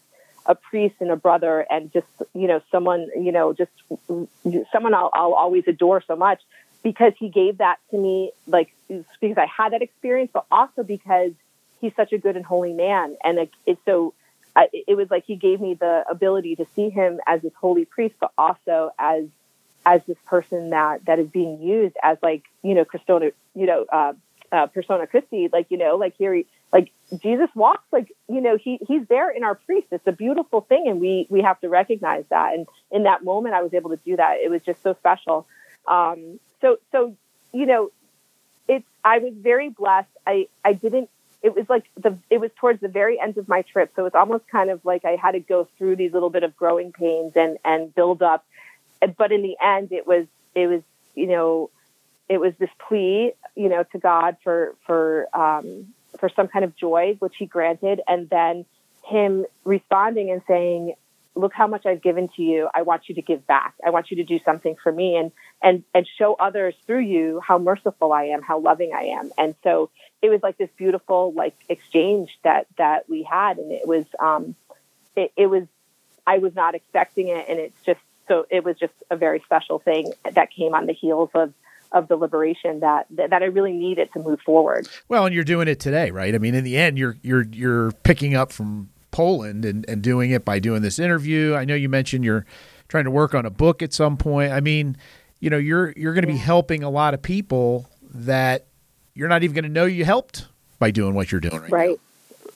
a 0.47 0.55
priest 0.55 0.97
and 1.01 1.11
a 1.11 1.17
brother 1.17 1.67
and 1.71 1.93
just 1.93 2.07
you 2.35 2.49
know 2.49 2.61
someone 2.71 3.09
you 3.17 3.33
know 3.33 3.53
just 3.53 3.71
someone 4.73 4.95
I'll, 4.95 5.11
I'll 5.13 5.35
always 5.35 5.65
adore 5.67 6.03
so 6.07 6.17
much 6.17 6.41
because 6.83 7.13
he 7.19 7.29
gave 7.29 7.59
that 7.59 7.79
to 7.91 7.99
me 7.99 8.33
like 8.47 8.73
because 8.89 9.39
I 9.39 9.47
had 9.47 9.73
that 9.73 9.83
experience 9.83 10.31
but 10.33 10.47
also 10.51 10.83
because 10.83 11.33
he's 11.81 11.95
such 11.95 12.13
a 12.13 12.19
good 12.19 12.37
and 12.37 12.45
holy 12.45 12.73
man. 12.73 13.17
And 13.25 13.39
it, 13.39 13.51
it's 13.67 13.81
so 13.85 14.15
I, 14.57 14.69
it 14.73 14.97
was 14.97 15.11
like 15.11 15.25
he 15.27 15.37
gave 15.37 15.61
me 15.61 15.75
the 15.75 16.05
ability 16.11 16.57
to 16.57 16.67
see 16.75 16.91
him 16.91 17.21
as 17.27 17.43
this 17.43 17.53
holy 17.55 17.85
priest 17.85 18.17
but 18.21 18.33
also 18.37 18.91
as 18.99 19.27
as 19.87 20.03
this 20.07 20.19
person 20.27 20.71
that 20.71 21.05
that 21.07 21.19
is 21.19 21.29
being 21.29 21.63
used 21.63 21.97
as 22.03 22.19
like 22.23 22.45
you 22.63 22.75
know 22.75 22.85
Christona, 22.85 23.33
you 23.55 23.67
know, 23.67 23.87
uh, 23.91 24.13
uh, 24.53 24.67
persona 24.67 25.07
Christi, 25.07 25.49
like 25.53 25.67
you 25.71 25.79
know, 25.79 25.97
like 25.97 26.17
here, 26.17 26.35
like 26.35 26.47
Jesus 27.19 27.49
walks, 27.55 27.85
like 27.93 28.13
you 28.29 28.41
know, 28.41 28.57
he 28.57 28.79
he's 28.87 29.07
there 29.09 29.31
in 29.31 29.45
our 29.45 29.55
priest. 29.55 29.89
It's 29.91 30.07
a 30.07 30.13
beautiful 30.13 30.61
thing, 30.63 30.87
and 30.89 31.01
we 31.01 31.27
we 31.29 31.43
have 31.43 31.61
to 31.61 31.69
recognize 31.69 32.25
that. 32.31 32.55
And 32.55 32.67
in 32.91 33.05
that 33.05 33.25
moment, 33.25 33.55
I 33.55 33.63
was 33.63 33.75
able 33.75 33.91
to 33.91 33.97
do 33.97 34.17
that. 34.17 34.39
It 34.41 34.51
was 34.51 34.63
just 34.63 34.83
so 34.83 34.95
special. 34.95 35.47
Um, 35.87 36.39
so 36.61 36.79
so 36.93 37.17
you 37.53 37.67
know, 37.67 37.91
it's 38.69 38.87
I 39.05 39.19
was 39.19 39.33
very 39.35 39.69
blessed. 39.69 40.11
I 40.27 40.49
I 40.65 40.73
didn't. 40.73 41.11
It 41.43 41.57
was 41.57 41.69
like 41.69 41.85
the 41.97 42.17
it 42.29 42.39
was 42.39 42.51
towards 42.57 42.81
the 42.81 42.89
very 42.89 43.19
end 43.19 43.39
of 43.39 43.49
my 43.49 43.63
trip, 43.63 43.93
so 43.97 44.07
it's 44.07 44.17
almost 44.17 44.47
kind 44.49 44.71
of 44.71 44.85
like 44.85 45.05
I 45.05 45.17
had 45.17 45.33
to 45.33 45.41
go 45.41 45.69
through 45.79 45.97
these 45.97 46.13
little 46.13 46.31
bit 46.31 46.43
of 46.43 46.57
growing 46.57 46.93
pains 46.93 47.33
and 47.35 47.59
and 47.65 47.95
build 47.95 48.23
up 48.23 48.45
but 49.17 49.33
in 49.33 49.43
the 49.43 49.57
end, 49.61 49.93
it 49.93 50.07
was 50.07 50.27
it 50.55 50.67
was 50.67 50.83
you 51.15 51.27
know 51.27 51.71
it 52.29 52.39
was 52.39 52.53
this 52.59 52.71
plea 52.87 53.33
you 53.57 53.69
know 53.69 53.83
to 53.93 53.99
God 53.99 54.37
for 54.45 54.75
for 54.87 55.29
um, 55.35 55.89
for 56.19 56.29
some 56.29 56.49
kind 56.49 56.65
of 56.65 56.77
joy, 56.77 57.17
which 57.19 57.35
He 57.39 57.47
granted, 57.47 58.01
and 58.09 58.29
then 58.29 58.65
Him 59.07 59.47
responding 59.65 60.31
and 60.31 60.43
saying, 60.47 60.95
"Look 61.35 61.53
how 61.53 61.67
much 61.67 61.87
I've 61.87 62.03
given 62.03 62.29
to 62.37 62.43
you. 62.43 62.69
I 62.75 62.83
want 62.83 63.09
you 63.09 63.15
to 63.17 63.23
give 63.23 63.47
back. 63.47 63.75
I 63.85 63.91
want 63.91 64.11
you 64.11 64.17
to 64.19 64.25
do 64.25 64.39
something 64.45 64.77
for 64.83 64.93
me, 64.93 65.17
and 65.17 65.33
and 65.63 65.85
and 65.95 66.07
show 66.19 66.35
others 66.35 66.75
through 66.87 67.01
you 67.01 67.41
how 67.47 67.59
merciful 67.59 68.13
I 68.13 68.25
am, 68.25 68.43
how 68.43 68.59
loving 68.59 68.93
I 68.95 69.05
am." 69.19 69.31
And 69.39 69.55
so 69.63 69.91
it 70.23 70.29
was 70.29 70.43
like 70.43 70.59
this 70.59 70.71
beautiful 70.77 71.33
like 71.35 71.55
exchange 71.69 72.31
that 72.43 72.67
that 72.77 73.09
we 73.09 73.23
had, 73.23 73.59
and 73.59 73.73
it 73.73 73.87
was 73.87 74.05
um, 74.19 74.55
it, 75.17 75.33
it 75.37 75.47
was 75.47 75.67
I 76.27 76.39
was 76.39 76.55
not 76.55 76.75
expecting 76.75 77.29
it, 77.29 77.47
and 77.49 77.59
it's 77.59 77.81
just 77.85 78.01
so 78.29 78.47
it 78.51 78.65
was 78.65 78.79
just 78.79 78.95
a 79.11 79.17
very 79.17 79.41
special 79.41 79.79
thing 79.79 80.13
that 80.33 80.51
came 80.51 80.75
on 80.75 80.87
the 80.87 80.93
heels 80.93 81.31
of 81.35 81.53
of 81.93 82.09
the 82.09 82.17
liberation 82.17 82.81
that 82.81 83.07
that 83.11 83.43
I 83.43 83.47
really 83.47 83.73
needed 83.73 84.11
to 84.13 84.21
move 84.21 84.41
forward. 84.41 84.89
Well, 85.09 85.27
and 85.27 85.35
you're 85.35 85.45
doing 85.45 85.69
it 85.69 85.81
today, 85.81 86.11
right? 86.11 86.35
I 86.35 86.39
mean, 86.39 86.55
in 86.55 86.65
the 86.65 86.77
end, 86.77 86.99
you're 86.99 87.17
you're 87.23 87.47
you're 87.51 87.93
picking 88.03 88.35
up 88.35 88.53
from 88.53 88.91
Poland 89.11 89.65
and, 89.65 89.89
and 89.89 90.03
doing 90.03 90.31
it 90.31 90.45
by 90.45 90.59
doing 90.59 90.83
this 90.83 90.99
interview. 90.99 91.55
I 91.55 91.65
know 91.65 91.75
you 91.75 91.89
mentioned 91.89 92.25
you're 92.25 92.47
trying 92.89 93.05
to 93.05 93.11
work 93.11 93.35
on 93.35 93.47
a 93.47 93.51
book 93.51 93.83
at 93.83 93.93
some 93.93 94.17
point. 94.17 94.53
I 94.53 94.61
mean, 94.61 94.97
you 95.41 95.51
know, 95.51 95.59
you're 95.59 95.93
you're 95.97 96.15
going 96.15 96.27
to 96.27 96.31
yeah. 96.31 96.37
be 96.37 96.41
helping 96.41 96.83
a 96.83 96.91
lot 96.91 97.15
of 97.15 97.23
people 97.23 97.89
that 98.13 98.67
you're 99.15 99.29
not 99.29 99.43
even 99.43 99.55
going 99.55 99.65
to 99.65 99.71
know 99.71 99.85
you 99.85 100.05
helped 100.05 100.47
by 100.79 100.91
doing 100.91 101.15
what 101.15 101.33
you're 101.33 101.41
doing 101.41 101.61
right. 101.63 101.71
Right, 101.71 102.01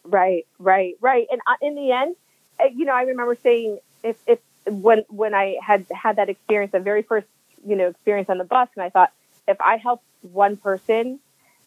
now. 0.04 0.10
right, 0.10 0.46
right, 0.58 0.94
right. 1.00 1.26
And 1.30 1.40
uh, 1.46 1.54
in 1.60 1.74
the 1.74 1.92
end, 1.92 2.16
uh, 2.60 2.64
you 2.74 2.84
know, 2.84 2.94
I 2.94 3.02
remember 3.02 3.36
saying 3.42 3.78
if 4.02 4.16
if 4.26 4.38
when 4.66 5.04
when 5.08 5.34
I 5.34 5.56
had 5.62 5.86
had 5.90 6.16
that 6.16 6.28
experience, 6.28 6.72
the 6.72 6.80
very 6.80 7.02
first 7.02 7.26
you 7.66 7.76
know 7.76 7.88
experience 7.88 8.28
on 8.30 8.38
the 8.38 8.44
bus, 8.44 8.68
and 8.76 8.82
I 8.82 8.90
thought 8.90 9.12
if 9.46 9.60
I 9.60 9.76
help 9.76 10.02
one 10.22 10.56
person 10.56 11.20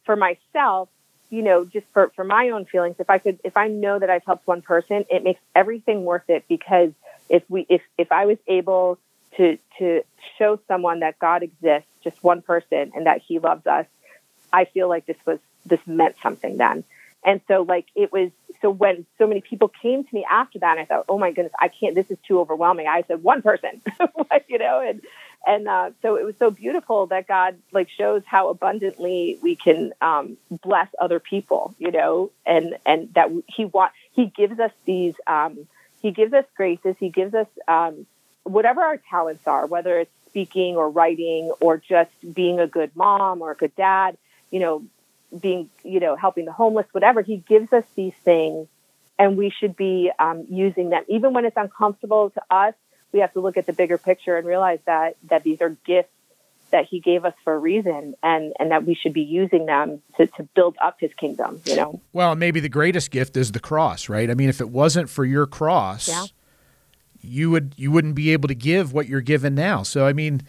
for 0.05 0.15
myself, 0.15 0.89
you 1.29 1.41
know, 1.41 1.65
just 1.65 1.85
for 1.93 2.11
for 2.15 2.23
my 2.23 2.49
own 2.49 2.65
feelings, 2.65 2.95
if 2.99 3.09
I 3.09 3.17
could, 3.17 3.39
if 3.43 3.57
I 3.57 3.67
know 3.67 3.99
that 3.99 4.09
I've 4.09 4.23
helped 4.25 4.47
one 4.47 4.61
person, 4.61 5.05
it 5.09 5.23
makes 5.23 5.41
everything 5.55 6.05
worth 6.05 6.29
it 6.29 6.45
because 6.47 6.91
if 7.29 7.43
we 7.49 7.65
if 7.69 7.81
if 7.97 8.11
I 8.11 8.25
was 8.25 8.37
able 8.47 8.97
to 9.35 9.57
to 9.79 10.03
show 10.37 10.59
someone 10.67 11.01
that 11.01 11.19
God 11.19 11.43
exists, 11.43 11.89
just 12.03 12.23
one 12.23 12.41
person, 12.41 12.91
and 12.95 13.05
that 13.05 13.21
He 13.27 13.39
loves 13.39 13.67
us, 13.67 13.85
I 14.53 14.65
feel 14.65 14.87
like 14.87 15.05
this 15.05 15.17
was 15.25 15.39
this 15.65 15.85
meant 15.85 16.15
something 16.23 16.57
then. 16.57 16.83
And 17.23 17.41
so 17.47 17.63
like 17.63 17.87
it 17.95 18.11
was 18.11 18.31
so 18.61 18.69
when 18.69 19.05
so 19.17 19.27
many 19.27 19.41
people 19.41 19.67
came 19.67 20.03
to 20.03 20.15
me 20.15 20.25
after 20.29 20.59
that, 20.59 20.77
I 20.77 20.85
thought, 20.85 21.05
oh 21.09 21.17
my 21.17 21.31
goodness, 21.31 21.53
I 21.59 21.67
can't. 21.67 21.93
This 21.93 22.09
is 22.09 22.17
too 22.27 22.39
overwhelming. 22.39 22.87
I 22.87 23.03
said 23.07 23.21
one 23.21 23.41
person, 23.41 23.81
you 24.47 24.57
know, 24.57 24.81
and 24.81 25.01
and 25.47 25.67
uh, 25.67 25.91
so 26.01 26.17
it 26.17 26.25
was 26.25 26.35
so 26.37 26.51
beautiful 26.51 27.07
that 27.07 27.27
God 27.27 27.57
like 27.71 27.89
shows 27.89 28.23
how 28.25 28.49
abundantly 28.49 29.39
we 29.41 29.55
can 29.55 29.93
um, 30.01 30.37
bless 30.49 30.89
other 30.99 31.19
people, 31.19 31.73
you 31.79 31.91
know, 31.91 32.31
and 32.45 32.77
and 32.85 33.13
that 33.13 33.29
He 33.47 33.65
want 33.65 33.93
He 34.11 34.25
gives 34.25 34.59
us 34.59 34.71
these 34.85 35.15
um, 35.25 35.67
He 36.01 36.11
gives 36.11 36.33
us 36.33 36.45
graces. 36.55 36.95
He 36.99 37.09
gives 37.09 37.33
us 37.33 37.47
um, 37.67 38.05
whatever 38.43 38.81
our 38.81 38.97
talents 38.97 39.47
are, 39.47 39.65
whether 39.65 39.99
it's 39.99 40.11
speaking 40.27 40.75
or 40.75 40.89
writing 40.89 41.51
or 41.61 41.77
just 41.77 42.11
being 42.33 42.59
a 42.59 42.67
good 42.67 42.95
mom 42.95 43.41
or 43.41 43.51
a 43.51 43.55
good 43.55 43.75
dad, 43.75 44.17
you 44.51 44.59
know, 44.59 44.83
being, 45.39 45.69
you 45.83 45.99
know, 45.99 46.15
helping 46.15 46.45
the 46.45 46.51
homeless, 46.51 46.85
whatever. 46.91 47.21
He 47.21 47.37
gives 47.37 47.73
us 47.73 47.85
these 47.95 48.13
things 48.23 48.67
and 49.17 49.37
we 49.37 49.49
should 49.49 49.75
be 49.75 50.11
um, 50.19 50.45
using 50.49 50.89
them. 50.89 51.03
Even 51.07 51.33
when 51.33 51.45
it's 51.45 51.57
uncomfortable 51.57 52.29
to 52.31 52.41
us, 52.51 52.75
we 53.17 53.21
have 53.21 53.33
to 53.33 53.39
look 53.39 53.57
at 53.57 53.65
the 53.65 53.73
bigger 53.73 53.97
picture 53.97 54.37
and 54.37 54.45
realize 54.45 54.77
that, 54.85 55.17
that 55.29 55.43
these 55.43 55.59
are 55.59 55.69
gifts 55.87 56.11
that 56.69 56.85
he 56.85 56.99
gave 56.99 57.25
us 57.25 57.33
for 57.43 57.53
a 57.53 57.57
reason 57.57 58.13
and, 58.21 58.53
and 58.59 58.69
that 58.69 58.85
we 58.85 58.93
should 58.93 59.13
be 59.13 59.23
using 59.23 59.65
them 59.65 60.03
to, 60.17 60.27
to 60.27 60.43
build 60.55 60.75
up 60.79 60.97
his 60.99 61.11
kingdom, 61.15 61.59
you 61.65 61.75
know? 61.75 61.99
Well, 62.13 62.35
maybe 62.35 62.59
the 62.59 62.69
greatest 62.69 63.09
gift 63.09 63.35
is 63.35 63.53
the 63.53 63.59
cross, 63.59 64.07
right? 64.07 64.29
I 64.29 64.35
mean, 64.35 64.49
if 64.49 64.61
it 64.61 64.69
wasn't 64.69 65.09
for 65.09 65.25
your 65.25 65.47
cross, 65.47 66.07
yeah. 66.07 66.25
you 67.21 67.49
would, 67.49 67.73
you 67.75 67.89
wouldn't 67.89 68.13
be 68.13 68.33
able 68.33 68.49
to 68.49 68.55
give 68.55 68.93
what 68.93 69.07
you're 69.07 69.21
given 69.21 69.55
now. 69.55 69.81
So, 69.81 70.05
I 70.05 70.13
mean, 70.13 70.43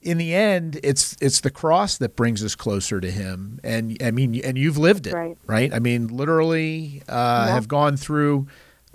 in 0.00 0.18
the 0.18 0.32
end, 0.32 0.78
it's 0.82 1.16
it's 1.20 1.40
the 1.40 1.50
cross 1.50 1.96
that 1.98 2.16
brings 2.16 2.44
us 2.44 2.56
closer 2.56 3.00
to 3.00 3.08
Him. 3.08 3.60
And 3.62 3.96
I 4.02 4.10
mean, 4.10 4.40
and 4.44 4.58
you've 4.58 4.76
lived 4.76 5.06
it, 5.06 5.14
right? 5.14 5.38
right? 5.46 5.72
I 5.72 5.78
mean, 5.78 6.08
literally, 6.08 7.04
uh, 7.08 7.44
yeah. 7.46 7.54
have 7.54 7.68
gone 7.68 7.96
through 7.96 8.48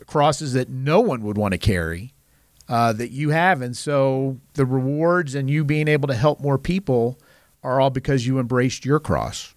crosses 0.06 0.52
that 0.52 0.68
no 0.68 1.00
one 1.00 1.22
would 1.24 1.38
want 1.38 1.54
to 1.54 1.58
carry. 1.58 2.13
Uh, 2.69 2.91
that 2.91 3.12
you 3.12 3.30
have, 3.30 3.62
and 3.62 3.77
so 3.77 4.38
the 4.56 4.65
rewards 4.65 5.36
and 5.36 5.49
you 5.49 5.63
being 5.63 5.88
able 5.88 6.06
to 6.06 6.13
help 6.13 6.41
more 6.41 6.58
people 6.58 7.17
are 7.63 7.80
all 7.80 7.89
because 7.89 8.27
you 8.27 8.39
embraced 8.39 8.84
your 8.84 8.99
cross. 8.99 9.56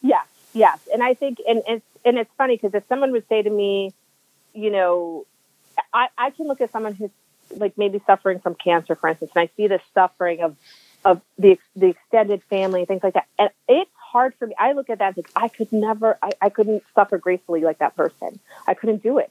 Yes, 0.00 0.26
yes, 0.54 0.78
and 0.90 1.02
I 1.02 1.12
think, 1.12 1.38
and 1.46 1.62
it's 1.68 1.84
and 2.06 2.16
it's 2.16 2.30
funny 2.38 2.56
because 2.56 2.72
if 2.74 2.84
someone 2.88 3.12
would 3.12 3.28
say 3.28 3.42
to 3.42 3.50
me, 3.50 3.92
you 4.54 4.70
know, 4.70 5.26
I, 5.92 6.08
I 6.16 6.30
can 6.30 6.48
look 6.48 6.62
at 6.62 6.72
someone 6.72 6.94
who's 6.94 7.10
like 7.56 7.76
maybe 7.76 8.00
suffering 8.06 8.38
from 8.38 8.54
cancer, 8.54 8.94
for 8.94 9.10
instance, 9.10 9.32
and 9.34 9.42
I 9.42 9.50
see 9.54 9.66
the 9.66 9.80
suffering 9.92 10.40
of 10.40 10.56
of 11.04 11.20
the 11.36 11.58
the 11.76 11.88
extended 11.88 12.42
family, 12.44 12.86
things 12.86 13.02
like 13.02 13.12
that, 13.12 13.26
and 13.38 13.50
it's 13.68 13.90
hard 14.12 14.34
for 14.38 14.46
me. 14.46 14.54
I 14.58 14.72
look 14.72 14.88
at 14.88 14.98
that 15.00 15.08
and 15.08 15.14
think, 15.16 15.30
I 15.36 15.48
could 15.48 15.72
never, 15.72 16.18
I, 16.22 16.30
I 16.40 16.48
couldn't 16.50 16.82
suffer 16.94 17.18
gracefully 17.18 17.60
like 17.62 17.78
that 17.78 17.96
person. 17.96 18.38
I 18.66 18.74
couldn't 18.74 19.02
do 19.02 19.18
it. 19.18 19.30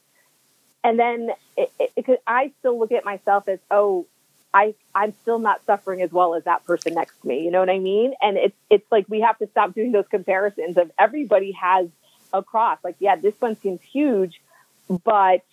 And 0.84 0.98
then 0.98 1.30
it, 1.58 1.72
it, 1.80 1.92
it, 1.96 2.24
I 2.26 2.52
still 2.60 2.80
look 2.80 2.92
at 2.92 3.06
myself 3.06 3.48
as, 3.48 3.60
oh, 3.70 4.08
I 4.54 4.76
I'm 4.94 5.14
still 5.22 5.40
not 5.40 5.64
suffering 5.66 6.02
as 6.02 6.12
well 6.12 6.36
as 6.36 6.44
that 6.44 6.66
person 6.66 6.94
next 6.94 7.22
to 7.22 7.28
me. 7.28 7.44
You 7.44 7.52
know 7.52 7.60
what 7.60 7.70
I 7.70 7.80
mean? 7.80 8.14
And 8.22 8.38
it's 8.38 8.58
it's 8.70 8.92
like 8.92 9.06
we 9.08 9.22
have 9.22 9.38
to 9.40 9.48
stop 9.48 9.74
doing 9.74 9.92
those 9.92 10.08
comparisons 10.10 10.78
of 10.78 10.92
everybody 11.00 11.52
has 11.54 11.88
a 12.34 12.44
cross. 12.44 12.78
Like, 12.84 12.96
yeah, 13.00 13.16
this 13.16 13.34
one 13.40 13.56
seems 13.62 13.82
huge, 13.82 14.42
but 15.06 15.46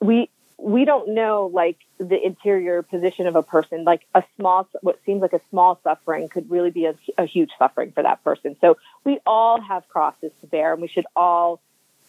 we 0.00 0.30
we 0.58 0.84
don't 0.84 1.10
know 1.14 1.50
like 1.52 1.78
the 1.98 2.20
interior 2.20 2.82
position 2.82 3.26
of 3.26 3.36
a 3.36 3.42
person 3.42 3.84
like 3.84 4.06
a 4.14 4.24
small 4.36 4.68
what 4.80 4.98
seems 5.06 5.22
like 5.22 5.32
a 5.32 5.40
small 5.50 5.78
suffering 5.84 6.28
could 6.28 6.50
really 6.50 6.70
be 6.70 6.86
a, 6.86 6.94
a, 7.16 7.24
huge 7.24 7.50
suffering 7.58 7.92
for 7.92 8.02
that 8.02 8.22
person 8.24 8.56
so 8.60 8.76
we 9.04 9.20
all 9.24 9.60
have 9.60 9.88
crosses 9.88 10.32
to 10.40 10.46
bear 10.48 10.72
and 10.72 10.82
we 10.82 10.88
should 10.88 11.06
all 11.14 11.60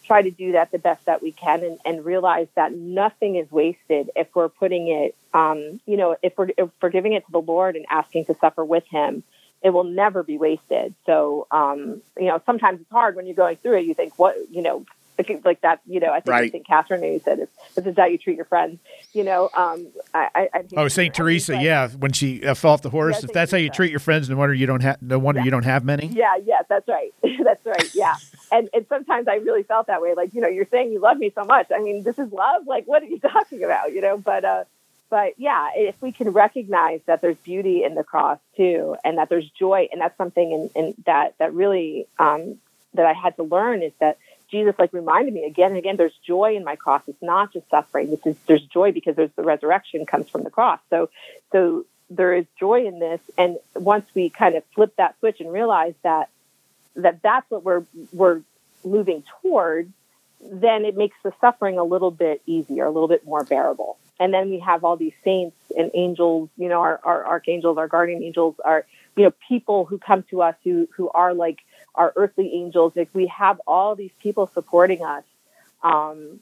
try 0.10 0.22
to 0.24 0.32
do 0.32 0.54
that 0.54 0.72
the 0.72 0.80
best 0.80 1.06
that 1.06 1.22
we 1.22 1.32
can 1.32 1.64
and, 1.64 1.80
and 1.86 2.04
realize 2.04 2.48
that 2.56 2.74
nothing 2.74 3.36
is 3.36 3.50
wasted 3.52 4.10
if 4.16 4.28
we're 4.36 4.50
putting 4.50 4.88
it 4.88 5.16
um, 5.34 5.80
you 5.86 5.98
know 5.98 6.18
if 6.24 6.34
we're, 6.38 6.50
if 6.58 6.70
we're 6.82 6.90
giving 6.90 7.14
it 7.14 7.26
to 7.26 7.32
the 7.32 7.42
lord 7.42 7.76
and 7.76 7.86
asking 7.90 8.26
to 8.26 8.36
suffer 8.42 8.66
with 8.66 8.86
him 8.88 9.24
it 9.62 9.72
will 9.72 9.84
never 9.84 10.24
be 10.24 10.38
wasted. 10.38 10.94
So 11.06 11.48
um, 11.52 12.02
you 12.18 12.28
know 12.28 12.42
sometimes 12.46 12.82
it's 12.82 12.92
hard 12.92 13.16
when 13.16 13.26
you're 13.26 13.36
going 13.36 13.58
through 13.58 13.80
it. 13.80 13.86
You 13.86 13.94
think 13.94 14.18
what 14.18 14.36
you 14.50 14.62
know 14.62 14.86
like 15.44 15.62
that, 15.62 15.82
you 15.88 16.00
know, 16.00 16.12
I 16.12 16.20
think, 16.20 16.28
right. 16.28 16.52
Think 16.52 16.68
Catherine 16.68 17.04
you 17.04 17.20
said 17.24 17.48
this 17.76 17.86
is 17.86 17.96
how 17.98 18.06
you 18.06 18.18
treat 18.18 18.36
your 18.36 18.46
friends, 18.46 18.80
you 19.14 19.24
know, 19.24 19.50
um, 19.56 19.88
I, 20.14 20.50
I 20.54 20.64
oh, 20.78 20.88
St. 20.88 21.14
Teresa. 21.14 21.62
Yeah. 21.62 21.90
When 21.90 22.12
she 22.12 22.46
uh, 22.46 22.54
fell 22.54 22.72
off 22.72 22.82
the 22.82 22.90
horse, 22.90 23.16
yeah, 23.16 23.26
if 23.26 23.34
that's 23.34 23.52
Teresa. 23.52 23.56
how 23.58 23.64
you 23.64 23.70
treat 23.70 23.92
your 23.92 24.00
friends, 24.00 24.30
no 24.30 24.38
wonder 24.38 24.54
you 24.54 24.66
don't 24.66 24.82
have, 24.82 25.02
no 25.02 25.20
wonder 25.20 25.42
yeah. 25.42 25.46
you 25.46 25.52
don't 25.52 25.66
have 25.66 25.84
many. 25.84 26.08
Yeah. 26.08 26.38
Yeah. 26.44 26.62
That's 26.68 26.88
right. 26.88 27.14
that's 27.44 27.66
right. 27.66 27.96
Yeah. 27.96 28.16
and, 28.52 28.70
and 28.74 28.86
sometimes 28.88 29.28
I 29.28 29.36
really 29.36 29.64
felt 29.64 29.88
that 29.88 30.02
way. 30.02 30.14
Like, 30.16 30.34
you 30.34 30.42
know, 30.42 30.48
you're 30.48 30.68
saying 30.72 30.92
you 30.92 31.00
love 31.00 31.18
me 31.18 31.32
so 31.34 31.44
much. 31.44 31.68
I 31.74 31.80
mean, 31.80 32.04
this 32.04 32.20
is 32.20 32.32
love. 32.32 32.68
Like, 32.68 32.86
what 32.86 33.04
are 33.04 33.08
you 33.08 33.20
talking 33.32 33.64
about? 33.64 33.94
You 33.94 34.02
know, 34.02 34.18
but, 34.18 34.46
uh, 34.46 34.64
but 35.10 35.34
yeah, 35.38 35.70
if 35.76 36.00
we 36.02 36.12
can 36.12 36.30
recognize 36.30 37.02
that 37.08 37.22
there's 37.22 37.38
beauty 37.38 37.84
in 37.84 37.96
the 37.96 38.04
cross 38.04 38.38
too, 38.56 38.96
and 39.04 39.18
that 39.18 39.30
there's 39.30 39.50
joy, 39.50 39.90
and 39.92 40.00
that's 40.00 40.16
something 40.18 40.52
in, 40.52 40.70
in 40.76 40.94
that 41.06 41.34
that 41.40 41.54
really 41.54 42.08
um, 42.20 42.60
that 42.94 43.06
I 43.06 43.14
had 43.14 43.36
to 43.38 43.44
learn 43.44 43.82
is 43.82 43.92
that 44.00 44.18
Jesus 44.52 44.76
like 44.78 44.94
reminded 44.94 45.34
me 45.34 45.46
again 45.46 45.70
and 45.70 45.78
again, 45.78 45.98
there's 45.98 46.18
joy 46.26 46.56
in 46.56 46.64
my 46.64 46.76
cross. 46.76 47.02
It's 47.08 47.22
not 47.22 47.54
just 47.54 47.70
suffering. 47.70 48.10
This 48.10 48.26
is 48.26 48.36
there's 48.48 48.66
joy 48.66 48.92
because 48.92 49.16
there's 49.16 49.32
the 49.36 49.44
resurrection 49.44 50.06
comes 50.06 50.30
from 50.30 50.44
the 50.44 50.50
cross. 50.50 50.80
So 50.90 51.10
so 51.52 51.86
there 52.10 52.34
is 52.34 52.46
joy 52.60 52.88
in 52.88 53.00
this. 53.00 53.22
And 53.38 53.58
once 53.76 54.06
we 54.16 54.30
kind 54.30 54.56
of 54.56 54.64
flip 54.74 54.96
that 54.98 55.18
switch 55.20 55.40
and 55.40 55.52
realize 55.52 55.94
that 56.04 56.30
that 56.96 57.22
that's 57.22 57.50
what 57.50 57.64
we're 57.64 57.84
we're 58.12 58.42
moving 58.84 59.24
toward, 59.42 59.92
then 60.42 60.86
it 60.86 60.98
makes 60.98 61.18
the 61.24 61.34
suffering 61.42 61.78
a 61.78 61.84
little 61.84 62.12
bit 62.12 62.42
easier, 62.46 62.86
a 62.86 62.92
little 62.92 63.10
bit 63.10 63.26
more 63.26 63.44
bearable. 63.44 63.98
and 64.20 64.34
then 64.34 64.50
we 64.50 64.60
have 64.60 64.84
all 64.84 64.98
these 64.98 65.14
saints 65.24 65.56
and 65.78 65.90
angels, 65.94 66.50
you 66.58 66.68
know, 66.68 66.82
our, 66.82 67.00
our 67.04 67.26
archangels, 67.26 67.78
our 67.78 67.88
guardian 67.88 68.22
angels, 68.22 68.56
our, 68.66 68.86
you 69.16 69.24
know, 69.24 69.34
people 69.48 69.86
who 69.86 69.98
come 69.98 70.24
to 70.30 70.42
us 70.42 70.56
who, 70.64 70.88
who 70.96 71.10
are 71.10 71.34
like 71.34 71.60
our 71.96 72.14
earthly 72.16 72.54
angels. 72.54 72.94
Like 72.96 73.10
we 73.14 73.28
have 73.28 73.60
all 73.68 73.96
these 73.96 74.12
people 74.22 74.50
supporting 74.54 75.04
us. 75.04 75.24
Um, 75.84 76.40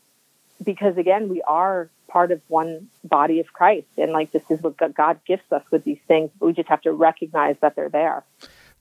because 0.64 0.98
again, 0.98 1.30
we 1.30 1.42
are 1.44 1.90
part 2.08 2.32
of 2.32 2.42
one 2.48 2.90
body 3.04 3.40
of 3.40 3.54
Christ. 3.54 3.88
And 3.98 4.12
like 4.12 4.32
this 4.32 4.44
is 4.50 4.62
what 4.62 4.78
God 4.96 5.20
gifts 5.26 5.52
us 5.52 5.64
with 5.72 5.84
these 5.84 6.00
things. 6.08 6.32
We 6.40 6.54
just 6.54 6.70
have 6.70 6.82
to 6.82 6.92
recognize 6.92 7.58
that 7.62 7.76
they're 7.76 7.90
there. 7.90 8.24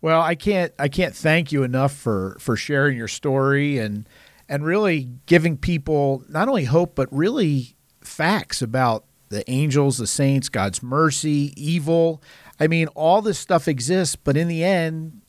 Well, 0.01 0.21
I 0.21 0.35
can't 0.35 0.73
I 0.79 0.89
can't 0.89 1.15
thank 1.15 1.53
you 1.53 1.63
enough 1.63 1.93
for 1.93 2.37
for 2.39 2.57
sharing 2.57 2.97
your 2.97 3.09
story 3.09 3.79
and 3.79 4.09
and 4.49 4.65
really 4.65 5.11
giving 5.27 5.57
people 5.57 6.25
not 6.29 6.49
only 6.49 6.65
hope 6.65 6.95
but 6.95 7.09
really 7.13 7.77
facts 8.01 8.63
about 8.63 9.05
the 9.29 9.49
angels, 9.51 9.99
the 9.99 10.07
saints, 10.07 10.49
God's 10.49 10.83
mercy, 10.83 11.53
evil. 11.57 12.23
I 12.61 12.69
mean, 12.69 12.87
all 12.89 13.23
this 13.23 13.39
stuff 13.39 13.67
exists, 13.67 14.17
but 14.17 14.37
in 14.37 14.49
the 14.49 14.63
end, 14.63 15.23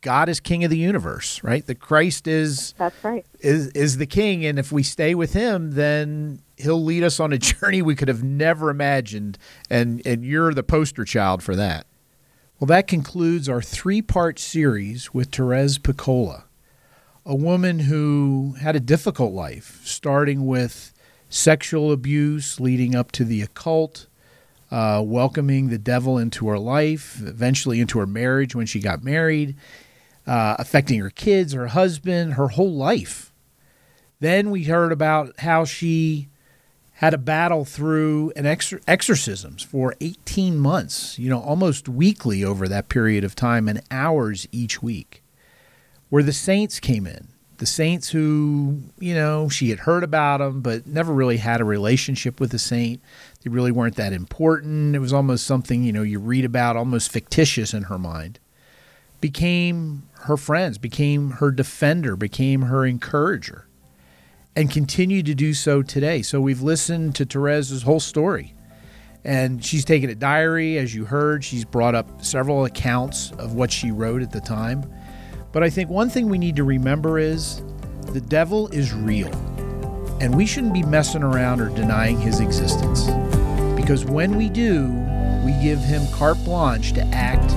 God 0.00 0.28
is 0.28 0.38
king 0.38 0.62
of 0.64 0.70
the 0.70 0.78
universe, 0.78 1.42
right? 1.42 1.66
The 1.66 1.74
Christ 1.74 2.28
is 2.28 2.74
That's 2.78 3.02
right. 3.02 3.26
is 3.40 3.68
is 3.68 3.96
the 3.98 4.06
king 4.06 4.44
and 4.44 4.58
if 4.58 4.70
we 4.70 4.82
stay 4.82 5.14
with 5.14 5.32
him, 5.32 5.72
then 5.72 6.40
he'll 6.56 6.82
lead 6.82 7.02
us 7.02 7.18
on 7.18 7.32
a 7.32 7.38
journey 7.38 7.82
we 7.82 7.96
could 7.96 8.08
have 8.08 8.22
never 8.22 8.70
imagined 8.70 9.38
and 9.68 10.04
and 10.06 10.24
you're 10.24 10.54
the 10.54 10.62
poster 10.62 11.04
child 11.04 11.42
for 11.42 11.56
that. 11.56 11.86
Well, 12.58 12.66
that 12.66 12.88
concludes 12.88 13.48
our 13.48 13.62
three-part 13.62 14.40
series 14.40 15.14
with 15.14 15.30
Therese 15.30 15.78
Piccola, 15.78 16.46
a 17.24 17.34
woman 17.36 17.78
who 17.80 18.56
had 18.60 18.74
a 18.74 18.80
difficult 18.80 19.32
life, 19.32 19.80
starting 19.84 20.44
with 20.44 20.92
sexual 21.28 21.92
abuse 21.92 22.58
leading 22.58 22.96
up 22.96 23.12
to 23.12 23.24
the 23.24 23.42
occult, 23.42 24.06
uh, 24.72 25.00
welcoming 25.04 25.68
the 25.68 25.78
devil 25.78 26.18
into 26.18 26.48
her 26.48 26.58
life, 26.58 27.20
eventually 27.22 27.80
into 27.80 28.00
her 28.00 28.06
marriage 28.06 28.56
when 28.56 28.66
she 28.66 28.80
got 28.80 29.04
married, 29.04 29.54
uh, 30.28 30.56
affecting 30.58 31.00
her 31.00 31.10
kids, 31.10 31.52
her 31.52 31.68
husband, 31.68 32.34
her 32.34 32.48
whole 32.48 32.72
life. 32.72 33.32
Then 34.20 34.50
we 34.50 34.64
heard 34.64 34.92
about 34.92 35.40
how 35.40 35.64
she 35.64 36.28
had 36.94 37.14
a 37.14 37.18
battle 37.18 37.64
through 37.64 38.32
an 38.36 38.44
exor- 38.44 38.82
exorcisms 38.86 39.62
for 39.62 39.94
18 40.00 40.58
months, 40.58 41.18
you 41.18 41.30
know, 41.30 41.40
almost 41.40 41.88
weekly 41.88 42.44
over 42.44 42.66
that 42.68 42.88
period 42.88 43.24
of 43.24 43.34
time 43.34 43.68
and 43.68 43.80
hours 43.90 44.46
each 44.50 44.82
week, 44.82 45.22
where 46.08 46.22
the 46.22 46.32
saints 46.32 46.80
came 46.80 47.06
in 47.06 47.28
the 47.58 47.66
saints 47.66 48.10
who, 48.10 48.80
you 48.98 49.14
know, 49.14 49.48
she 49.48 49.70
had 49.70 49.80
heard 49.80 50.04
about 50.04 50.38
them, 50.38 50.60
but 50.60 50.86
never 50.86 51.12
really 51.12 51.36
had 51.36 51.60
a 51.60 51.64
relationship 51.64 52.40
with 52.40 52.52
the 52.52 52.58
saint. 52.58 53.02
They 53.42 53.50
really 53.50 53.72
weren't 53.72 53.96
that 53.96 54.12
important. 54.12 54.94
It 54.94 55.00
was 55.00 55.12
almost 55.12 55.44
something, 55.44 55.82
you 55.82 55.92
know, 55.92 56.02
you 56.02 56.20
read 56.20 56.44
about, 56.44 56.76
almost 56.76 57.10
fictitious 57.10 57.74
in 57.74 57.84
her 57.84 57.98
mind. 57.98 58.38
Became 59.20 60.04
her 60.22 60.36
friends, 60.36 60.78
became 60.78 61.32
her 61.32 61.50
defender, 61.50 62.16
became 62.16 62.62
her 62.62 62.86
encourager, 62.86 63.66
and 64.54 64.70
continue 64.70 65.22
to 65.22 65.34
do 65.34 65.54
so 65.54 65.82
today. 65.82 66.22
So 66.22 66.40
we've 66.40 66.62
listened 66.62 67.14
to 67.16 67.24
Therese's 67.24 67.82
whole 67.82 68.00
story. 68.00 68.54
And 69.24 69.64
she's 69.64 69.84
taken 69.84 70.08
a 70.08 70.14
diary, 70.14 70.78
as 70.78 70.94
you 70.94 71.04
heard. 71.04 71.44
She's 71.44 71.64
brought 71.64 71.94
up 71.94 72.24
several 72.24 72.64
accounts 72.64 73.32
of 73.32 73.54
what 73.54 73.72
she 73.72 73.90
wrote 73.90 74.22
at 74.22 74.30
the 74.30 74.40
time 74.40 74.88
but 75.52 75.62
I 75.62 75.70
think 75.70 75.88
one 75.88 76.10
thing 76.10 76.28
we 76.28 76.38
need 76.38 76.56
to 76.56 76.64
remember 76.64 77.18
is 77.18 77.62
the 78.12 78.20
devil 78.20 78.68
is 78.68 78.92
real, 78.92 79.32
and 80.20 80.36
we 80.36 80.44
shouldn't 80.44 80.74
be 80.74 80.82
messing 80.82 81.22
around 81.22 81.60
or 81.60 81.70
denying 81.70 82.20
his 82.20 82.40
existence. 82.40 83.06
Because 83.74 84.04
when 84.04 84.36
we 84.36 84.48
do, 84.50 84.88
we 85.44 85.52
give 85.62 85.78
him 85.78 86.06
carte 86.12 86.42
blanche 86.44 86.92
to 86.92 87.02
act 87.06 87.50